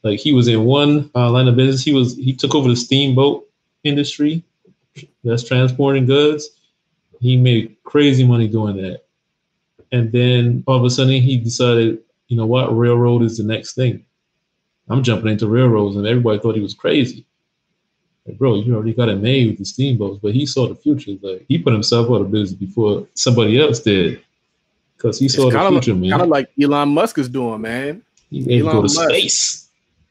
[0.02, 1.84] like he was in one uh, line of business.
[1.84, 3.48] He was he took over the steamboat
[3.84, 4.42] industry
[5.24, 6.48] that's transporting goods.
[7.20, 9.02] He made crazy money doing that.
[9.92, 11.98] And then all of a sudden he decided,
[12.29, 14.05] you know what, railroad is the next thing.
[14.90, 17.27] I'm jumping into railroads, and everybody thought he was crazy.
[18.27, 21.12] Like, bro, you already got it made with the steamboats, but he saw the future.
[21.22, 24.20] Like he put himself out of business before somebody else did,
[24.96, 26.11] because he saw It's the kind future, of man.
[26.11, 28.03] kind of like Elon Musk is doing, man.
[28.31, 29.03] he ain't go to Elon Musk.
[29.09, 29.68] space.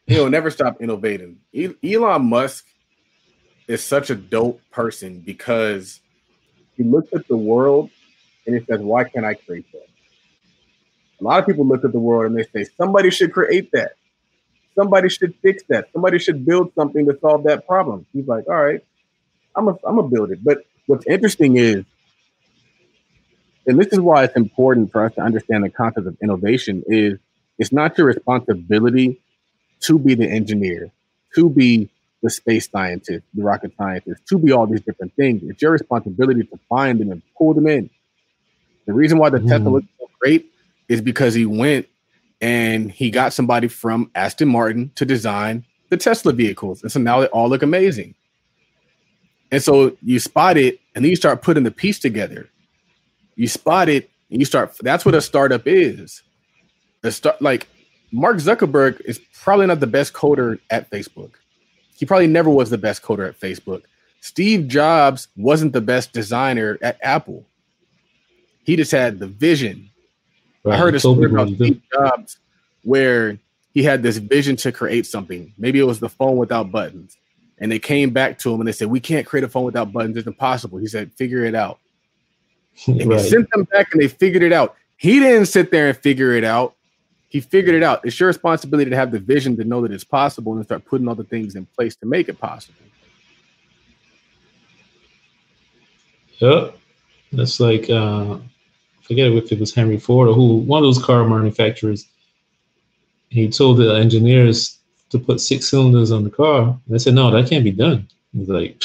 [0.08, 1.38] He'll never stop innovating.
[1.84, 2.66] Elon Musk
[3.68, 6.00] is such a dope person because
[6.78, 7.90] he looks at the world
[8.48, 9.88] and he says, "Why can't I create that?"
[11.20, 13.94] A lot of people look at the world and they say, "Somebody should create that.
[14.76, 15.90] Somebody should fix that.
[15.92, 18.82] Somebody should build something to solve that problem." He's like, "All right,
[19.56, 21.84] I'm I'm gonna build it." But what's interesting is,
[23.68, 27.20] and this is why it's important for us to understand the concept of innovation is
[27.58, 29.20] it's not your responsibility
[29.82, 30.92] to be the engineer,
[31.36, 31.90] to be
[32.24, 35.44] the space scientist, the rocket scientist, to be all these different things.
[35.44, 37.90] It's your responsibility to find them and pull them in.
[38.88, 39.50] The reason why the Mm.
[39.50, 40.52] Tesla looks so great
[40.89, 41.88] is because he went
[42.41, 46.82] and he got somebody from Aston Martin to design the Tesla vehicles.
[46.82, 48.15] And so now they all look amazing.
[49.52, 52.50] And so you spot it and then you start putting the piece together.
[53.36, 56.23] You spot it and you start that's what a startup is.
[57.04, 57.67] A start like
[58.12, 61.32] Mark Zuckerberg is probably not the best coder at Facebook.
[61.95, 63.84] He probably never was the best coder at Facebook.
[64.21, 67.45] Steve Jobs wasn't the best designer at Apple.
[68.68, 69.90] He just had the vision.
[70.70, 71.66] I heard a story about what to do.
[71.66, 72.38] Steve Jobs
[72.84, 73.38] where
[73.74, 75.54] he had this vision to create something.
[75.58, 77.18] Maybe it was the phone without buttons.
[77.60, 79.92] And they came back to him and they said, We can't create a phone without
[79.92, 80.16] buttons.
[80.18, 80.78] It's impossible.
[80.80, 81.80] He said, Figure it out.
[82.88, 84.76] And he sent them back and they figured it out.
[84.98, 86.76] He didn't sit there and figure it out.
[87.30, 88.06] He figured it out.
[88.06, 91.08] It's your responsibility to have the vision to know that it's possible and start putting
[91.08, 92.76] all the things in place to make it possible.
[96.38, 96.78] Yep.
[97.34, 98.38] That's like uh
[99.08, 102.06] forget if it was Henry Ford or who one of those car manufacturers.
[103.30, 104.78] He told the engineers
[105.10, 106.63] to put six cylinders on the car.
[106.63, 108.08] And they said, no, that can't be done.
[108.34, 108.82] He's like,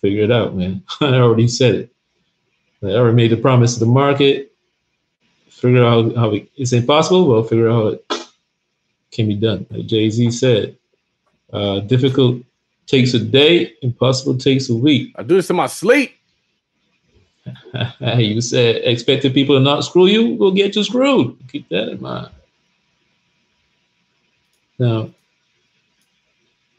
[0.00, 0.82] figure it out, man.
[1.00, 1.92] I already said it.
[2.82, 4.52] I already made the promise to the market.
[5.48, 7.28] Figure out how, how it, it's impossible.
[7.28, 8.28] Well, figure out how it
[9.12, 9.66] can be done.
[9.70, 10.76] Like Jay Z said,
[11.52, 12.42] uh, difficult
[12.86, 15.14] takes a day, impossible takes a week.
[15.16, 16.16] I do this in my sleep.
[18.18, 21.36] you said expecting people to not screw you will get you screwed.
[21.50, 22.30] Keep that in mind.
[24.78, 25.10] Now,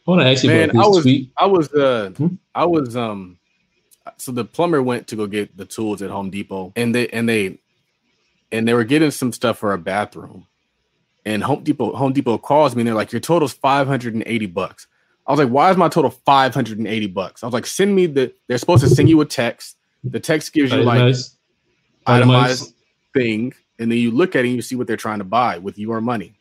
[0.06, 1.32] I want to ask you Man, about I was tweet.
[1.38, 2.28] I was uh Hmm?
[2.54, 3.38] I was um
[4.18, 7.28] so the plumber went to go get the tools at Home Depot and they and
[7.28, 7.60] they
[8.52, 10.46] and they were getting some stuff for a bathroom.
[11.26, 14.88] And Home Depot Home Depot calls me and they're like, Your total's 580 bucks.
[15.26, 17.44] I was like, Why is my total 580 bucks?
[17.44, 19.78] I was like, send me the they're supposed to send you a text.
[20.04, 21.38] The text gives you like Itemized.
[22.06, 22.74] itemized
[23.14, 25.58] thing, and then you look at it and you see what they're trying to buy
[25.60, 26.34] with your money.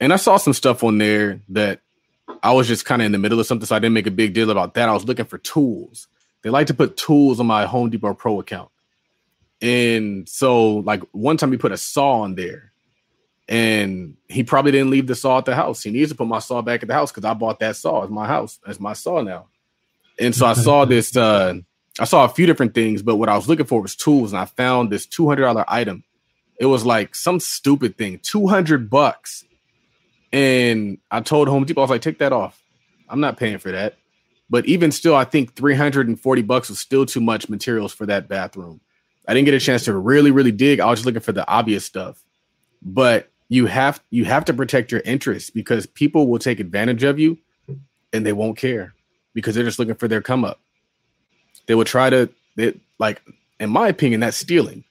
[0.00, 1.80] And I saw some stuff on there that
[2.42, 4.12] I was just kind of in the middle of something, so I didn't make a
[4.12, 4.88] big deal about that.
[4.88, 6.06] I was looking for tools.
[6.42, 8.70] They like to put tools on my Home Depot Pro account.
[9.60, 12.72] And so, like, one time he put a saw on there,
[13.48, 15.82] and he probably didn't leave the saw at the house.
[15.82, 18.02] He needs to put my saw back at the house because I bought that saw.
[18.02, 18.60] It's my house.
[18.66, 19.46] It's my saw now.
[20.20, 21.54] And so I saw this, uh,
[21.98, 24.40] I saw a few different things, but what I was looking for was tools, and
[24.40, 26.04] I found this $200 item.
[26.58, 29.44] It was like some stupid thing, 200 bucks.
[30.32, 32.62] And I told Home Depot, I was like, take that off.
[33.08, 33.96] I'm not paying for that.
[34.50, 38.80] But even still, I think 340 bucks was still too much materials for that bathroom.
[39.26, 40.80] I didn't get a chance to really, really dig.
[40.80, 42.22] I was just looking for the obvious stuff.
[42.80, 47.18] But you have you have to protect your interests because people will take advantage of
[47.18, 47.38] you
[48.12, 48.94] and they won't care
[49.34, 50.60] because they're just looking for their come up.
[51.68, 53.22] They will try to they, like,
[53.60, 54.82] in my opinion, that's stealing.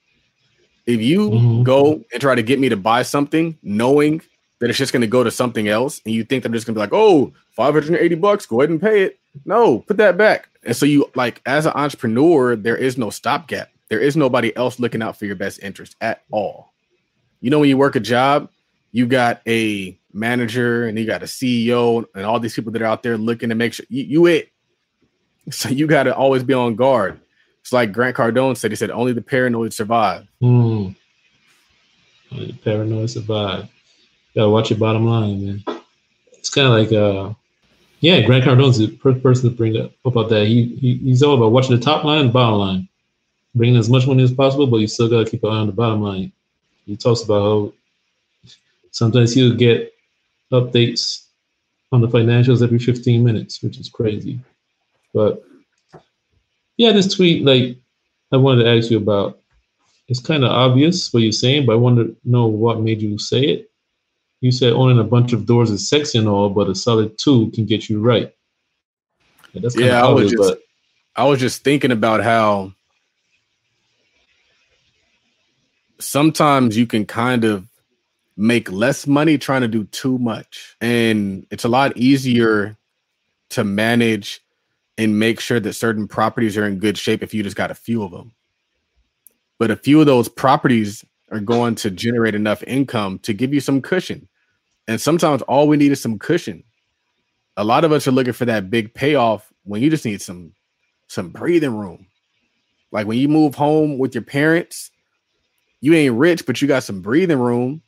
[0.86, 1.64] If you Mhm.
[1.64, 4.22] go and try to get me to buy something, knowing
[4.60, 6.76] that it's just going to go to something else, and you think I'm just going
[6.76, 9.20] to be like, oh, 580 bucks, go ahead and pay it.
[9.46, 10.48] No, put that back.
[10.64, 13.70] And so you like, as an entrepreneur, there is no stopgap.
[13.90, 16.74] There is nobody else looking out for your best interest at all.
[17.42, 18.50] You know, when you work a job,
[18.92, 22.86] you got a manager and you got a CEO and all these people that are
[22.86, 24.50] out there looking to make sure you, you it.
[25.52, 27.22] So you got to always be on guard.
[27.62, 28.72] It's like Grant Cardone said.
[28.72, 30.90] He said, "Only the paranoid survive." Hmm.
[32.64, 33.70] Paranoid survive.
[34.36, 35.64] Gotta watch your bottom line, man.
[36.34, 37.34] It's kind of like uh,
[38.02, 40.48] Yeah, Grant Cardone's the first person to bring up about that.
[40.48, 42.90] He, he he's all about watching the top line and bottom line,
[43.56, 45.68] bringing as much money as possible, but you still got to keep an eye on
[45.68, 46.32] the bottom line.
[46.86, 47.74] He talks about how
[48.92, 49.94] sometimes he'll get
[50.52, 51.26] updates
[51.92, 54.40] on the financials every 15 minutes, which is crazy.
[55.18, 55.44] But
[56.78, 57.76] yeah, this tweet, like
[58.32, 59.40] I wanted to ask you about.
[60.10, 63.18] It's kind of obvious what you're saying, but I want to know what made you
[63.18, 63.72] say it.
[64.42, 67.50] You said owning a bunch of doors is sexy and all, but a solid two
[67.52, 68.32] can get you right.
[69.54, 70.60] Yeah, that's yeah I was just, but
[71.16, 72.74] I was just thinking about how
[76.00, 77.68] sometimes you can kind of
[78.38, 80.78] make less money trying to do too much.
[80.80, 82.78] And it's a lot easier
[83.50, 84.42] to manage
[84.98, 87.76] and make sure that certain properties are in good shape if you just got a
[87.76, 88.34] few of them.
[89.60, 93.60] But a few of those properties are going to generate enough income to give you
[93.60, 94.28] some cushion.
[94.88, 96.64] And sometimes all we need is some cushion.
[97.58, 100.54] A lot of us are looking for that big payoff when you just need some
[101.08, 102.08] some breathing room.
[102.92, 104.92] Like when you move home with your parents,
[105.82, 107.82] you ain't rich, but you got some breathing room.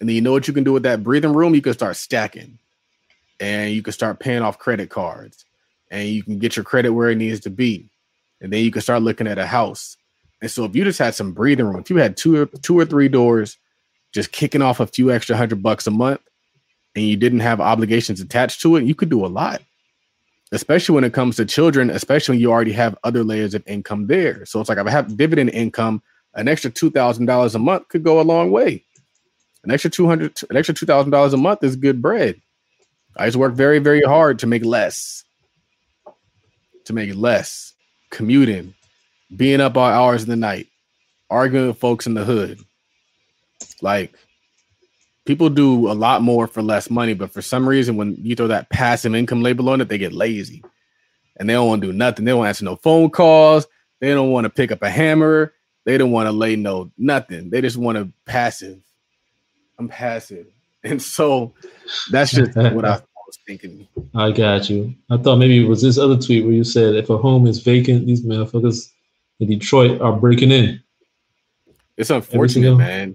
[0.00, 1.54] And then you know what you can do with that breathing room?
[1.54, 2.58] You can start stacking
[3.40, 5.44] and you can start paying off credit cards
[5.90, 7.88] and you can get your credit where it needs to be.
[8.40, 9.96] And then you can start looking at a house.
[10.40, 12.78] And so if you just had some breathing room, if you had two or two
[12.78, 13.58] or three doors,
[14.12, 16.20] just kicking off a few extra hundred bucks a month,
[16.94, 19.62] and you didn't have obligations attached to it, you could do a lot.
[20.50, 24.06] Especially when it comes to children, especially when you already have other layers of income
[24.06, 24.46] there.
[24.46, 26.02] So it's like if I have dividend income,
[26.34, 28.84] an extra two thousand dollars a month could go a long way.
[29.64, 32.40] An extra two hundred, an extra two thousand dollars a month is good bread.
[33.16, 35.24] I just work very, very hard to make less
[36.88, 37.72] to make less,
[38.10, 38.74] commuting,
[39.36, 40.66] being up all hours of the night,
[41.30, 42.58] arguing with folks in the hood.
[43.80, 44.14] Like
[45.24, 48.48] people do a lot more for less money, but for some reason, when you throw
[48.48, 50.62] that passive income label on it, they get lazy
[51.38, 52.24] and they don't want to do nothing.
[52.24, 53.66] They don't answer no phone calls.
[54.00, 55.54] They don't want to pick up a hammer.
[55.84, 57.50] They don't want to lay no nothing.
[57.50, 58.80] They just want to passive.
[59.78, 60.46] I'm passive.
[60.84, 61.54] And so
[62.12, 63.86] that's just what I was thinking.
[64.14, 64.94] I got you.
[65.10, 67.60] I thought maybe it was this other tweet where you said if a home is
[67.62, 68.90] vacant, these motherfuckers
[69.38, 70.82] in Detroit are breaking in.
[71.98, 73.14] It's unfortunate, man.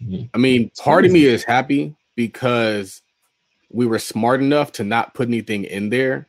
[0.00, 0.24] Yeah.
[0.34, 3.00] I mean, part of me is happy because
[3.70, 6.28] we were smart enough to not put anything in there.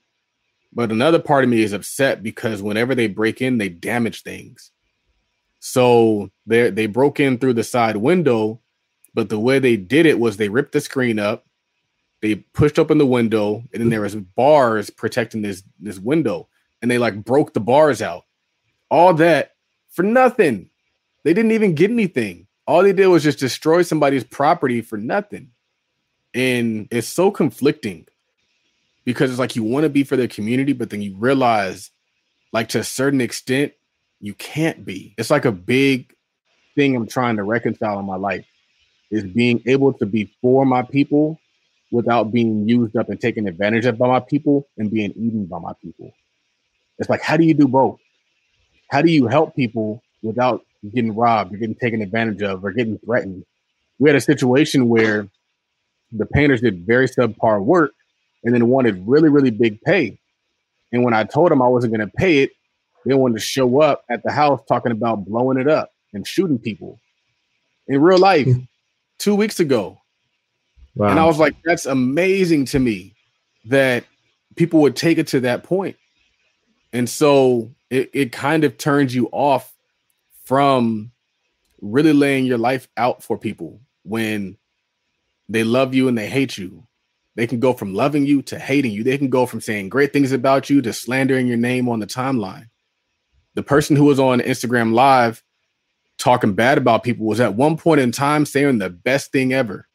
[0.71, 4.71] But another part of me is upset because whenever they break in, they damage things.
[5.60, 8.62] So they they broke in through the side window,
[9.13, 11.45] but the way they did it was they ripped the screen up,
[12.21, 16.47] they pushed open the window, and then there was bars protecting this this window,
[16.82, 18.25] and they like broke the bars out.
[18.89, 19.55] All that
[19.89, 20.69] for nothing.
[21.23, 22.47] They didn't even get anything.
[22.65, 25.51] All they did was just destroy somebody's property for nothing.
[26.34, 28.05] And it's so conflicting
[29.05, 31.91] because it's like you want to be for the community, but then you realize,
[32.53, 33.73] like to a certain extent,
[34.19, 35.15] you can't be.
[35.17, 36.13] It's like a big
[36.75, 38.45] thing I'm trying to reconcile in my life
[39.10, 41.39] is being able to be for my people
[41.91, 45.60] without being used up and taken advantage of by my people and being eaten by
[45.60, 46.13] my people.
[46.99, 47.99] It's like, how do you do both?
[48.89, 50.62] How do you help people without
[50.93, 53.45] getting robbed or getting taken advantage of or getting threatened?
[53.97, 55.28] We had a situation where
[56.12, 57.91] the painters did very subpar work
[58.43, 60.17] and then wanted really, really big pay.
[60.91, 62.52] And when I told them I wasn't going to pay it,
[63.06, 66.60] they wanted to show up at the house talking about blowing it up and shooting
[66.60, 66.99] people
[67.88, 68.60] in real life hmm.
[69.17, 69.98] two weeks ago.
[70.95, 71.10] Wow.
[71.10, 73.13] And I was like, that's amazing to me
[73.65, 74.06] that
[74.56, 75.95] people would take it to that point.
[76.91, 79.73] And so it, it kind of turns you off
[80.43, 81.12] from
[81.82, 84.58] really laying your life out for people when
[85.47, 86.86] they love you and they hate you.
[87.36, 89.04] They can go from loving you to hating you.
[89.04, 92.08] They can go from saying great things about you to slandering your name on the
[92.08, 92.69] timeline.
[93.56, 95.43] The person who was on Instagram Live
[96.17, 99.88] talking bad about people was at one point in time saying the best thing ever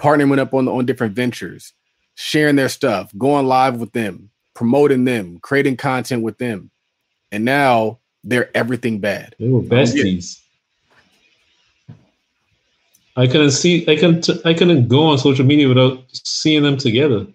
[0.00, 1.72] partnering up on on different ventures,
[2.14, 6.70] sharing their stuff, going live with them, promoting them, creating content with them,
[7.32, 9.34] and now they're everything bad.
[9.38, 10.40] They were oh, besties.
[13.16, 13.88] I couldn't see.
[13.88, 14.28] I couldn't.
[14.44, 17.26] I couldn't go on social media without seeing them together.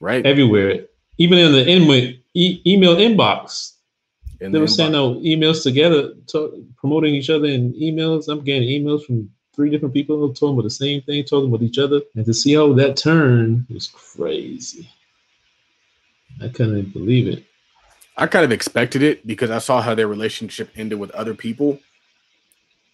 [0.00, 0.86] Right everywhere,
[1.18, 3.74] even in the email e- email inbox.
[4.40, 4.76] In they the were inbox.
[4.76, 8.28] sending out emails together, talk, promoting each other in emails.
[8.28, 9.28] I'm getting emails from
[9.60, 12.54] three different people talking about the same thing, talking about each other, and to see
[12.54, 14.88] how that turned was crazy.
[16.42, 17.44] I couldn't believe it.
[18.16, 21.80] I kind of expected it because I saw how their relationship ended with other people,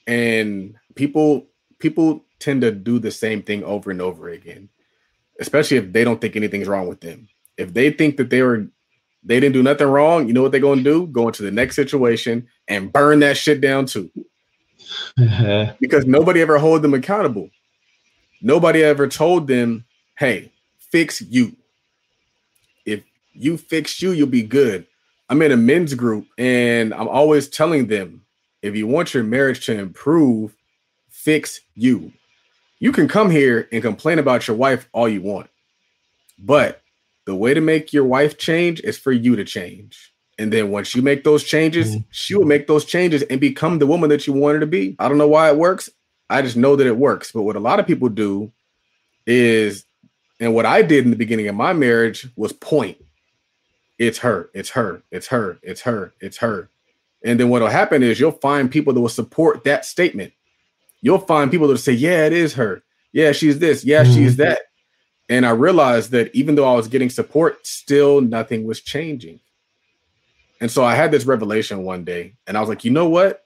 [0.06, 1.46] and people
[1.78, 4.70] people tend to do the same thing over and over again.
[5.40, 7.28] especially if they don't think anything's wrong with them.
[7.56, 8.68] If they think that they were
[9.24, 11.06] they didn't do nothing wrong, you know what they're going to do?
[11.08, 14.10] Go into the next situation and burn that shit down too.
[15.80, 17.50] because nobody ever hold them accountable.
[18.42, 19.84] Nobody ever told them,
[20.18, 21.56] "Hey, fix you.
[22.84, 24.86] If you fix you, you'll be good."
[25.28, 28.22] I'm in a men's group and I'm always telling them,
[28.62, 30.54] if you want your marriage to improve,
[31.08, 32.12] fix you.
[32.78, 35.48] You can come here and complain about your wife all you want.
[36.38, 36.82] But
[37.24, 40.12] the way to make your wife change is for you to change.
[40.38, 42.02] And then once you make those changes, mm-hmm.
[42.10, 44.96] she will make those changes and become the woman that you want her to be.
[44.98, 45.88] I don't know why it works.
[46.28, 47.32] I just know that it works.
[47.32, 48.52] But what a lot of people do
[49.26, 49.86] is,
[50.38, 52.98] and what I did in the beginning of my marriage was point.
[53.98, 56.68] It's her, it's her, it's her, it's her, it's her.
[57.24, 60.34] And then what'll happen is you'll find people that will support that statement.
[61.00, 62.82] You'll find people that will say, Yeah, it is her.
[63.12, 63.84] Yeah, she's this.
[63.84, 64.12] Yeah, mm-hmm.
[64.12, 64.62] she's that.
[65.28, 69.40] And I realized that even though I was getting support, still nothing was changing.
[70.60, 73.44] And so I had this revelation one day, and I was like, you know what?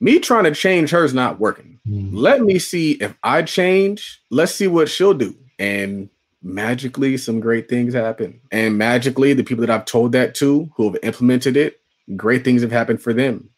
[0.00, 1.78] Me trying to change her is not working.
[1.86, 2.10] Mm.
[2.12, 4.22] Let me see if I change.
[4.30, 5.36] Let's see what she'll do.
[5.58, 6.08] And
[6.42, 8.40] magically, some great things happen.
[8.50, 11.80] And magically, the people that I've told that to who have implemented it,
[12.16, 13.50] great things have happened for them.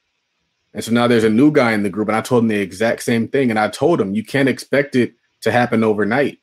[0.74, 2.60] And so now there's a new guy in the group, and I told him the
[2.60, 3.50] exact same thing.
[3.50, 6.38] And I told him, you can't expect it to happen overnight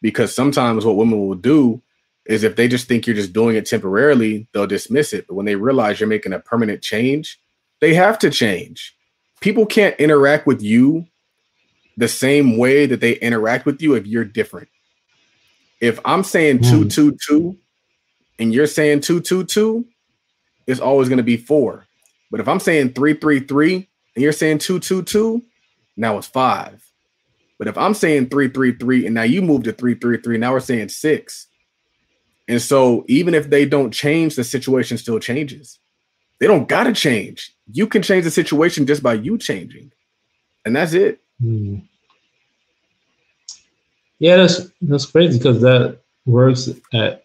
[0.00, 1.82] because sometimes what women will do
[2.26, 5.26] is if they just think you're just doing it temporarily, they'll dismiss it.
[5.26, 7.40] But when they realize you're making a permanent change,
[7.80, 8.94] they have to change.
[9.40, 11.06] People can't interact with you
[11.96, 14.68] the same way that they interact with you if you're different.
[15.80, 16.70] If I'm saying mm.
[16.70, 17.58] two, two, two,
[18.38, 19.84] and you're saying two, two, two,
[20.66, 21.86] it's always going to be four.
[22.30, 25.42] But if I'm saying three, three, three, and you're saying two, two, two,
[25.96, 26.82] now it's five.
[27.58, 30.38] But if I'm saying three, three, three, and now you move to three, three, three,
[30.38, 31.48] now we're saying six.
[32.48, 35.78] And so even if they don't change, the situation still changes.
[36.38, 37.54] They don't gotta change.
[37.72, 39.92] You can change the situation just by you changing.
[40.64, 41.20] And that's it.
[41.40, 41.78] Hmm.
[44.18, 47.24] Yeah, that's that's crazy because that works at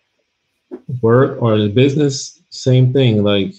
[1.02, 3.24] work or in business, same thing.
[3.24, 3.54] Like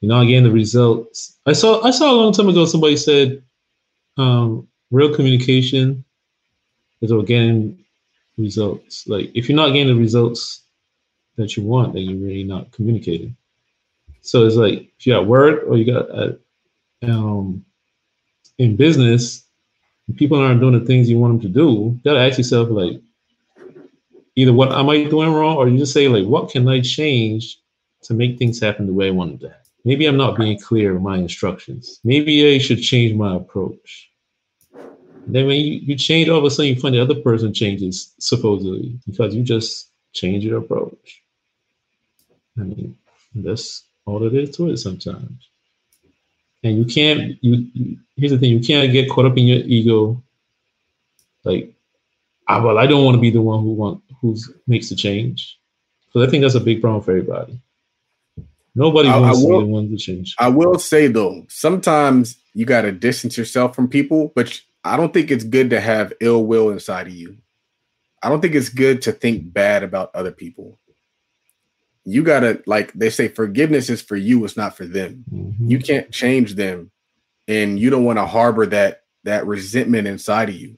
[0.00, 1.36] you're not getting the results.
[1.46, 3.42] I saw I saw a long time ago somebody said
[4.16, 6.04] um, real communication
[7.00, 7.84] is about getting
[8.36, 9.06] results.
[9.06, 10.63] Like if you're not getting the results
[11.36, 13.36] that you want, that you're really not communicating.
[14.20, 16.38] So it's like if you're at work or you got at,
[17.02, 17.64] um,
[18.58, 19.44] in business,
[20.16, 21.70] people aren't doing the things you want them to do.
[21.70, 23.00] You gotta ask yourself like,
[24.36, 27.58] either what am I doing wrong, or you just say like, what can I change
[28.02, 29.56] to make things happen the way I want them to?
[29.84, 32.00] Maybe I'm not being clear in my instructions.
[32.04, 34.10] Maybe I should change my approach.
[35.26, 38.14] Then when you, you change, all of a sudden you find the other person changes
[38.18, 41.22] supposedly because you just change your approach.
[42.58, 42.96] I mean,
[43.34, 45.48] that's all it is to it sometimes.
[46.62, 47.36] And you can't.
[47.42, 50.22] You, here's the thing: you can't get caught up in your ego.
[51.44, 51.74] Like,
[52.48, 54.36] I, well, I don't want to be the one who want who
[54.66, 55.58] makes the change.
[56.06, 57.60] Because I think that's a big problem for everybody.
[58.74, 60.34] Nobody I, wants I will, to be the one to change.
[60.38, 65.12] I will say though, sometimes you got to distance yourself from people, but I don't
[65.12, 67.36] think it's good to have ill will inside of you.
[68.22, 70.78] I don't think it's good to think bad about other people.
[72.04, 75.24] You got to, like they say, forgiveness is for you, it's not for them.
[75.32, 75.70] Mm-hmm.
[75.70, 76.90] You can't change them.
[77.46, 80.76] And you don't want to harbor that that resentment inside of you.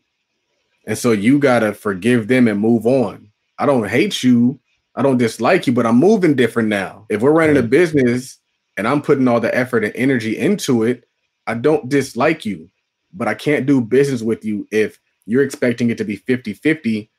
[0.87, 3.31] And so you got to forgive them and move on.
[3.59, 4.61] I don't hate you.
[4.95, 7.07] I don't dislike you, but I'm moving different now.
[7.09, 8.39] If we're running a business
[8.77, 11.09] and I'm putting all the effort and energy into it,
[11.47, 12.71] I don't dislike you
[13.17, 17.11] but I can't do business with you if you're expecting it to be 50 50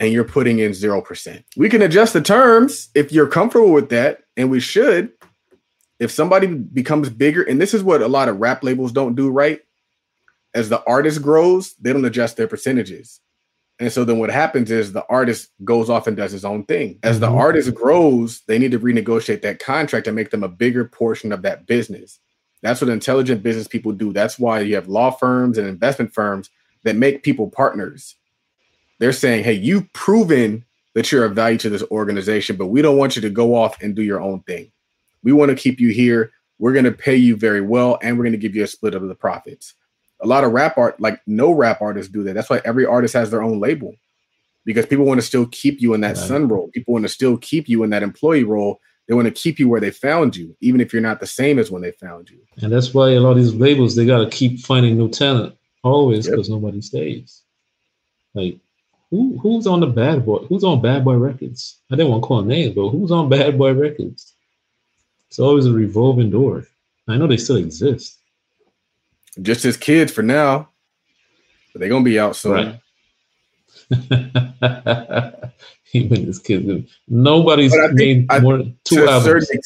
[0.00, 1.44] and you're putting in 0%.
[1.56, 5.12] We can adjust the terms if you're comfortable with that, and we should.
[6.00, 9.30] If somebody becomes bigger, and this is what a lot of rap labels don't do
[9.30, 9.60] right,
[10.54, 13.20] as the artist grows, they don't adjust their percentages.
[13.80, 17.00] And so then what happens is the artist goes off and does his own thing.
[17.02, 17.36] As the mm-hmm.
[17.36, 21.42] artist grows, they need to renegotiate that contract and make them a bigger portion of
[21.42, 22.20] that business.
[22.62, 24.12] That's what intelligent business people do.
[24.12, 26.50] That's why you have law firms and investment firms
[26.84, 28.16] that make people partners.
[28.98, 30.64] They're saying, hey, you've proven
[30.94, 33.80] that you're of value to this organization, but we don't want you to go off
[33.82, 34.70] and do your own thing.
[35.22, 36.32] We want to keep you here.
[36.58, 38.94] We're going to pay you very well, and we're going to give you a split
[38.94, 39.74] of the profits.
[40.22, 42.34] A lot of rap art, like no rap artists do that.
[42.34, 43.94] That's why every artist has their own label
[44.64, 46.26] because people want to still keep you in that right.
[46.26, 46.68] sun role.
[46.68, 49.68] People want to still keep you in that employee role they want to keep you
[49.68, 52.40] where they found you, even if you're not the same as when they found you.
[52.62, 55.56] And that's why a lot of these labels they got to keep finding new talent
[55.82, 56.54] always because yep.
[56.54, 57.42] nobody stays.
[58.32, 58.58] Like
[59.10, 60.38] who who's on the Bad Boy?
[60.48, 61.78] Who's on Bad Boy Records?
[61.90, 64.32] I didn't want to call names, but who's on Bad Boy Records?
[65.28, 66.66] It's always a revolving door.
[67.08, 68.18] I know they still exist.
[69.42, 70.68] Just as kids for now.
[71.72, 72.52] But they're gonna be out soon.
[72.52, 72.80] Right.
[75.92, 79.46] Even this kids, nobody's think- made I- more two to a albums.
[79.48, 79.60] certain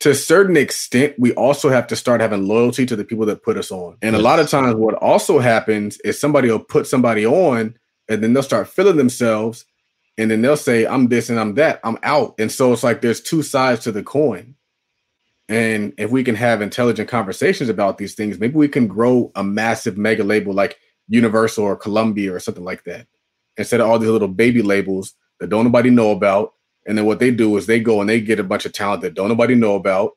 [0.00, 3.42] to a certain extent, we also have to start having loyalty to the people that
[3.42, 3.98] put us on.
[4.00, 7.76] And a lot of times, what also happens is somebody will put somebody on,
[8.10, 9.64] and then they'll start feeling themselves,
[10.18, 11.80] and then they'll say, "I'm this and I'm that.
[11.84, 14.56] I'm out." And so it's like there's two sides to the coin.
[15.48, 19.42] And if we can have intelligent conversations about these things, maybe we can grow a
[19.42, 23.06] massive mega label like Universal or Columbia or something like that,
[23.56, 26.52] instead of all these little baby labels that don't nobody know about.
[26.86, 29.02] And then what they do is they go and they get a bunch of talent
[29.02, 30.12] that don't nobody know about.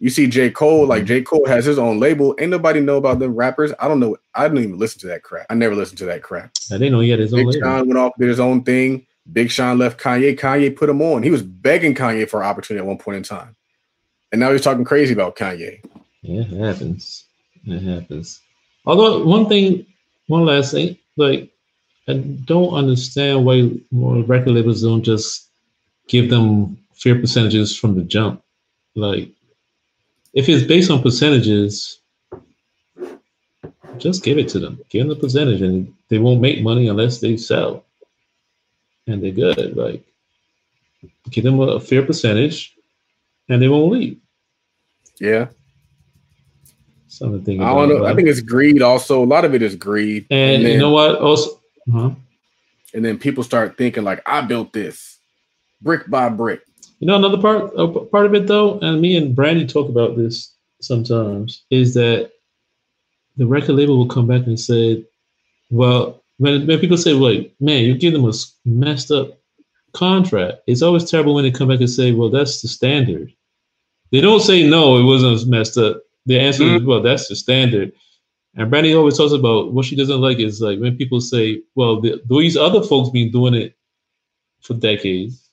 [0.00, 0.50] You see J.
[0.50, 1.08] Cole, like mm-hmm.
[1.08, 1.22] J.
[1.22, 2.34] Cole has his own label.
[2.38, 3.72] Ain't nobody know about them rappers.
[3.78, 4.16] I don't know.
[4.34, 5.46] I didn't even listen to that crap.
[5.50, 6.52] I never listened to that crap.
[6.70, 7.60] I didn't know he had his own Big label.
[7.60, 9.06] Sean went off, did his own thing.
[9.30, 10.38] Big Sean left Kanye.
[10.38, 11.22] Kanye put him on.
[11.22, 13.54] He was begging Kanye for an opportunity at one point in time.
[14.32, 15.84] And now he's talking crazy about Kanye.
[16.22, 17.26] Yeah, it happens.
[17.66, 18.40] It happens.
[18.86, 19.86] Although one thing,
[20.28, 21.50] one last thing, like
[22.08, 25.50] I don't understand why record labels don't just
[26.08, 28.42] give them fair percentages from the jump.
[28.94, 29.30] Like
[30.32, 32.00] if it's based on percentages,
[33.98, 34.80] just give it to them.
[34.88, 37.84] Give them the percentage, and they won't make money unless they sell,
[39.06, 39.76] and they're good.
[39.76, 40.04] Like
[41.30, 42.74] give them a fair percentage,
[43.48, 44.18] and they won't leave.
[45.18, 45.48] Yeah.
[47.08, 48.06] Something I don't know.
[48.06, 49.22] I think it's greed also.
[49.22, 50.26] A lot of it is greed.
[50.30, 51.16] And then, you know what?
[51.16, 51.60] Also,
[51.92, 52.12] huh?
[52.94, 55.18] and then people start thinking like, I built this
[55.82, 56.62] brick by brick.
[56.98, 60.16] you know, another part uh, part of it though, and me and Brandy talk about
[60.16, 62.30] this sometimes, is that
[63.36, 65.04] the record label will come back and say,
[65.70, 68.32] "Well, when when people say, like, man, you give them a
[68.64, 69.38] messed up
[69.92, 73.32] contract," it's always terrible when they come back and say, "Well, that's the standard."
[74.12, 76.02] They don't say no, it wasn't messed up.
[76.26, 77.92] The answer is, "Well, that's the standard."
[78.56, 82.00] And Brandy always talks about what she doesn't like is like when people say, "Well,
[82.00, 83.76] the, these other folks been doing it
[84.60, 85.49] for decades."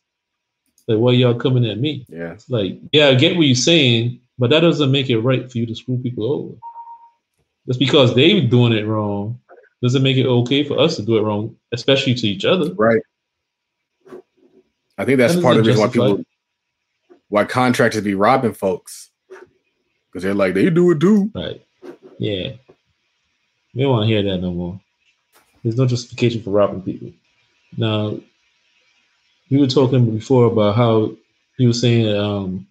[0.87, 2.05] Like, why y'all coming at me?
[2.07, 2.33] Yeah.
[2.33, 5.57] It's like, yeah, I get what you're saying, but that doesn't make it right for
[5.57, 6.55] you to screw people over.
[7.67, 9.39] Just because they're doing it wrong
[9.83, 12.73] doesn't make it okay for us to do it wrong, especially to each other.
[12.73, 13.01] Right.
[14.97, 16.23] I think that's That part of the reason why people,
[17.29, 19.11] why contractors be robbing folks,
[20.09, 21.29] because they're like they do it too.
[21.35, 21.61] Right.
[22.17, 22.53] Yeah.
[23.75, 24.79] We don't want to hear that no more.
[25.63, 27.11] There's no justification for robbing people.
[27.75, 28.17] Now,
[29.49, 31.11] we were talking before about how
[31.57, 32.67] you were saying um,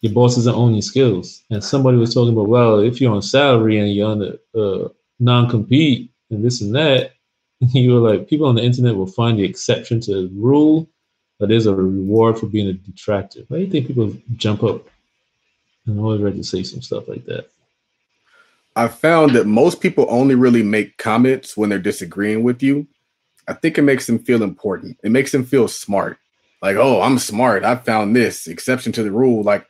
[0.00, 3.22] your boss doesn't own your skills, and somebody was talking about well, if you're on
[3.22, 7.12] salary and you're on a uh, non-compete and this and that,
[7.60, 10.88] you were like people on the internet will find the exception to the rule,
[11.38, 13.40] but there's a reward for being a detractor.
[13.48, 14.86] Why do you think people jump up
[15.86, 17.50] and always ready to say some stuff like that?
[18.76, 22.86] I found that most people only really make comments when they're disagreeing with you.
[23.50, 24.96] I think it makes them feel important.
[25.02, 26.18] It makes them feel smart.
[26.62, 27.64] Like, oh, I'm smart.
[27.64, 29.42] I found this exception to the rule.
[29.42, 29.66] Like,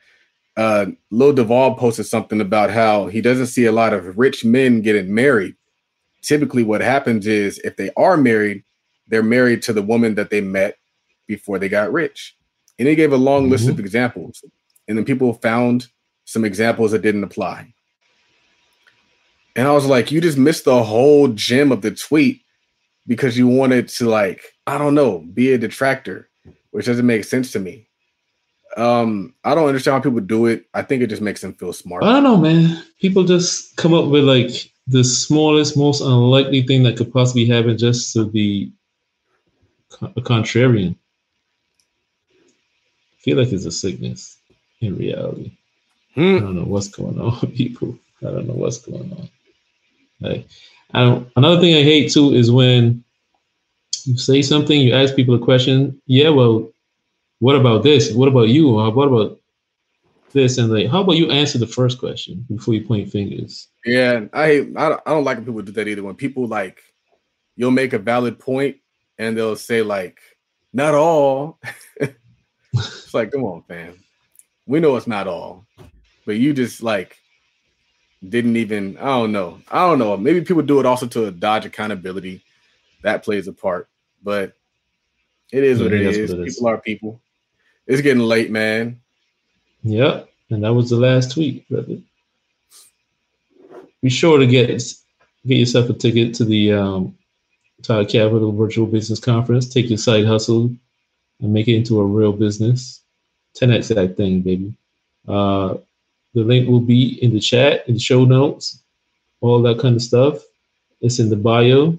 [0.55, 4.81] uh, Lil Duval posted something about how he doesn't see a lot of rich men
[4.81, 5.55] getting married.
[6.21, 8.63] Typically, what happens is if they are married,
[9.07, 10.77] they're married to the woman that they met
[11.25, 12.37] before they got rich.
[12.77, 14.45] And he gave a long list of examples.
[14.87, 15.87] And then people found
[16.25, 17.73] some examples that didn't apply.
[19.55, 22.43] And I was like, you just missed the whole gem of the tweet
[23.07, 26.29] because you wanted to like, I don't know, be a detractor,
[26.71, 27.87] which doesn't make sense to me.
[28.77, 30.65] Um, I don't understand how people do it.
[30.73, 32.03] I think it just makes them feel smart.
[32.03, 32.83] I don't know, man.
[33.01, 37.77] People just come up with like the smallest, most unlikely thing that could possibly happen
[37.77, 38.71] just to be
[40.01, 40.95] a contrarian.
[42.41, 44.37] I feel like it's a sickness
[44.79, 45.51] in reality.
[46.15, 46.39] I Hmm.
[46.39, 47.97] don't know what's going on with people.
[48.21, 49.29] I don't know what's going on.
[50.19, 50.47] Like,
[50.93, 53.03] I don't, another thing I hate too is when
[54.05, 56.01] you say something, you ask people a question.
[56.05, 56.69] Yeah, well,
[57.39, 58.13] what about this?
[58.13, 58.69] What about you?
[58.69, 59.39] What about
[60.31, 60.57] this?
[60.57, 63.67] And like, how about you answer the first question before you point fingers?
[63.85, 64.67] Yeah, I.
[64.75, 66.03] I don't, I don't like when people do that either.
[66.03, 66.81] When people like,
[67.55, 68.77] you'll make a valid point
[69.17, 70.19] and they'll say like,
[70.73, 71.59] "Not all."
[72.73, 73.97] it's like, come on, fam.
[74.67, 75.65] We know it's not all,
[76.25, 77.17] but you just like
[78.27, 78.97] didn't even.
[78.97, 79.61] I don't know.
[79.69, 80.15] I don't know.
[80.17, 82.43] Maybe people do it also to dodge accountability.
[83.03, 83.89] That plays a part,
[84.23, 84.53] but
[85.51, 86.31] it is what it that's is.
[86.31, 86.55] what it is.
[86.55, 87.21] People are people.
[87.87, 89.01] It's getting late, man.
[89.83, 90.29] Yep.
[90.51, 91.97] And that was the last tweet, brother.
[94.01, 94.69] Be sure to get
[95.47, 97.17] get yourself a ticket to the um,
[97.81, 99.67] Todd Capital Virtual Business Conference.
[99.67, 100.75] Take your side hustle
[101.39, 103.01] and make it into a real business.
[103.59, 104.73] 10x that thing, baby.
[105.27, 105.75] Uh,
[106.33, 108.81] the link will be in the chat, in the show notes,
[109.41, 110.37] all that kind of stuff.
[111.01, 111.97] It's in the bio.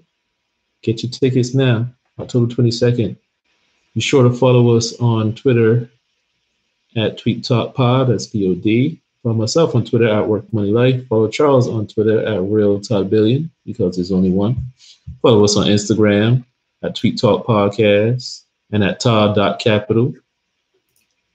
[0.83, 1.87] Get your tickets now,
[2.18, 3.16] October 22nd.
[3.95, 5.91] Be sure to follow us on Twitter
[6.97, 9.01] at Tweet Talk Pod, that's P-O-D.
[9.22, 11.07] Follow myself on Twitter at Work Money Life.
[11.07, 14.57] Follow Charles on Twitter at Real Todd Billion because there's only one.
[15.20, 16.45] Follow us on Instagram
[16.83, 20.14] at Tweet Talk Podcast and at Todd.capital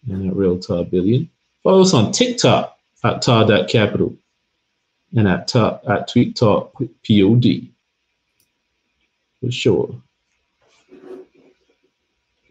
[0.10, 1.30] and at Real Todd Billion.
[1.64, 2.77] Follow us on TikTok
[3.08, 4.16] at Todd.capital
[5.16, 7.70] and at, Todd, at Tweet Talk Pod.
[9.40, 9.96] For sure.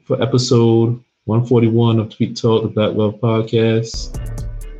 [0.05, 4.23] For episode 141 of Tweet Talk, the Black Wealth Podcast.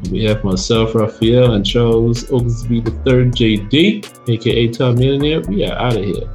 [0.05, 5.65] On behalf of myself, Raphael, and Charles Oglesby the Third JD, aka Top Millionaire, we
[5.65, 6.31] are out of here.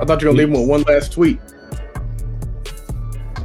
[0.00, 1.38] I thought you were gonna leave him with one last tweet.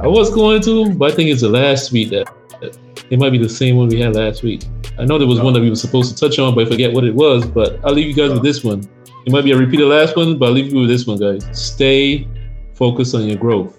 [0.00, 2.26] I was going to, but I think it's the last tweet that,
[2.60, 4.62] that it might be the same one we had last week.
[5.02, 6.92] I know there was one that we were supposed to touch on, but I forget
[6.92, 7.44] what it was.
[7.44, 8.88] But I'll leave you guys with this one.
[9.26, 11.18] It might be a repeat the last one, but I'll leave you with this one,
[11.18, 11.44] guys.
[11.52, 12.28] Stay
[12.74, 13.76] focused on your growth,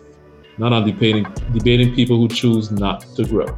[0.57, 3.57] not on debating debating people who choose not to grow.